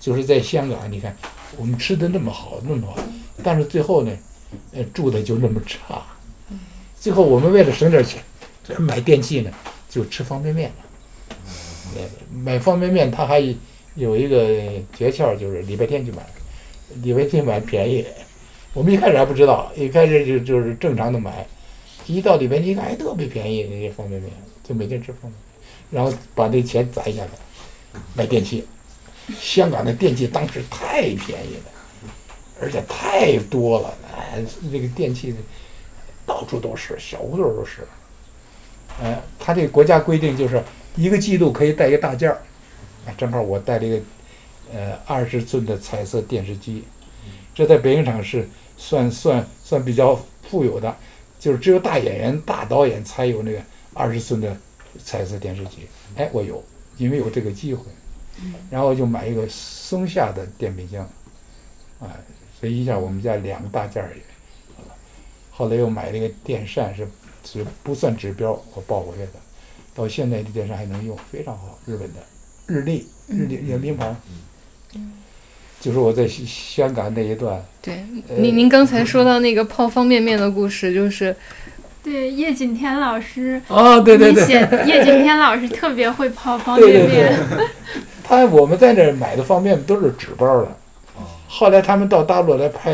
[0.00, 1.14] 就是在香港，你看
[1.58, 2.96] 我们吃的那么好那么好，
[3.42, 4.10] 但是最后呢？
[4.74, 6.02] 呃，住的就那么差，
[7.00, 8.22] 最后我们为了省点钱，
[8.78, 9.50] 买电器呢，
[9.88, 10.70] 就吃方便面。
[12.32, 13.38] 买方便面，他还
[13.94, 14.46] 有一个
[14.96, 16.24] 诀窍，就是礼拜天去买，
[17.02, 18.04] 礼拜天买便宜。
[18.72, 21.46] 我们一开始还不知道，一开始就就是正常的买，
[22.06, 24.32] 一到礼拜天一看，还特别便宜那些方便面，
[24.62, 25.40] 就每天吃方便面，
[25.90, 27.28] 然后把那钱攒下来
[28.14, 28.64] 买电器。
[29.38, 31.70] 香港的电器当时太便宜了。
[32.60, 34.40] 而且太多了，哎，
[34.70, 35.34] 那个电器
[36.24, 37.84] 到处都是，小胡同都是。
[39.00, 40.62] 哎，他这个国家规定就是
[40.96, 42.42] 一个季度可以带一个大件儿，
[43.06, 44.00] 啊正好我带了一个
[44.74, 46.84] 呃二十寸的彩色电视机，
[47.54, 50.94] 这在北影厂是算算算比较富有的，
[51.38, 53.58] 就是只有大演员、大导演才有那个
[53.94, 54.56] 二十寸的
[55.02, 55.88] 彩色电视机。
[56.16, 56.62] 哎，我有，
[56.98, 57.84] 因为有这个机会，
[58.70, 61.02] 然后就买一个松下的电冰箱，
[62.00, 62.12] 啊，
[62.60, 64.22] 所以一下我们家两个大件儿也，
[65.50, 67.08] 后来又买了一个电扇，是
[67.44, 69.32] 是不算指标，我抱回来的，
[69.94, 72.20] 到现在这电视还能用，非常好，日本的，
[72.66, 74.14] 日历，日立也名牌，
[74.94, 75.12] 嗯。
[75.80, 77.60] 就是我在香港那一段。
[77.80, 78.04] 对，
[78.38, 81.34] 您您刚才说到那个泡方便面的故事，就是，
[82.04, 84.44] 对叶景天老师哦，对对对，
[84.86, 87.36] 叶景天老师特别会泡方便面，
[88.22, 90.68] 他我们在那买的方便面都是纸包的。
[91.48, 92.92] 后来他们到大陆来拍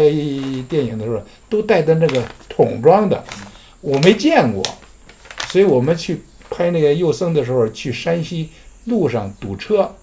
[0.69, 3.23] 电影的时候，都带的那个桶装的，
[3.81, 4.63] 我没见过，
[5.49, 8.51] 所以我们去拍那个幼僧的时候，去山西
[8.87, 9.95] 路上堵车，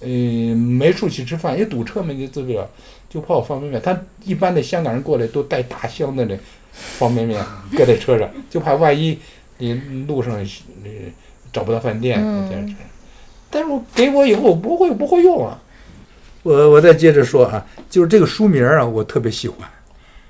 [0.00, 2.68] 嗯，没处去吃饭，也堵车嘛，你自不了，
[3.08, 3.80] 就泡方便面。
[3.80, 6.36] 他一般的香港人过来都带大箱的那
[6.72, 7.40] 方便面
[7.76, 9.18] 搁在车上，就怕万一
[9.58, 9.74] 你
[10.08, 10.90] 路上呃
[11.52, 12.74] 找不到饭店这样子。
[13.48, 15.62] 但是我给我以后我不会不会用啊。
[16.42, 19.68] 我我再接着说啊，就是这个书名啊，我特别喜欢。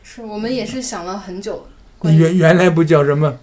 [0.02, 1.66] 是我们也是想了很久。
[2.04, 3.38] 原原来不叫什么，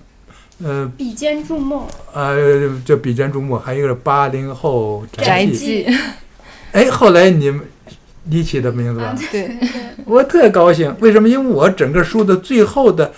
[0.63, 1.85] 呃，比肩筑梦。
[2.13, 5.85] 呃，叫比肩筑梦，还有一个八零后宅记。
[6.73, 7.61] 哎，后来你们
[8.23, 9.15] 你起的名字吧？
[9.31, 9.49] 对。
[10.05, 11.27] 我特高兴，为什么？
[11.27, 13.13] 因为我整个书的最后的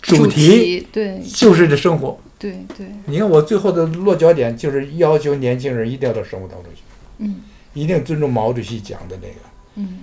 [0.00, 2.18] 主题，对，就是这生活。
[2.38, 2.86] 对对。
[3.06, 6.80] 你看我最后的落脚点，就是要求年轻人一定要到生活当中去。
[7.18, 7.36] 嗯。
[7.74, 9.34] 一定尊重毛主席讲的那个，
[9.74, 9.98] 嗯，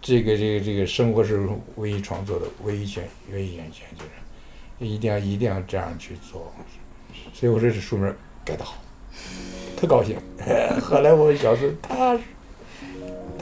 [0.00, 3.02] 这个这个这个生活是唯一创作的唯一选
[3.32, 4.10] 唯一源泉，就是
[4.80, 6.50] 一定要一定要这样去做，
[7.32, 8.12] 所以我说这书名
[8.44, 8.74] 改得好，
[9.76, 10.16] 特高兴。
[10.80, 12.18] 后来我小子他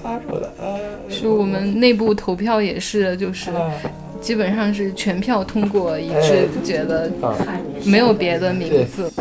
[0.02, 0.78] 他说的，呃，
[1.08, 3.50] 是我们内部投票也是，就是
[4.20, 7.10] 基本上是全票通过，一致觉得
[7.84, 9.12] 没有别的名字。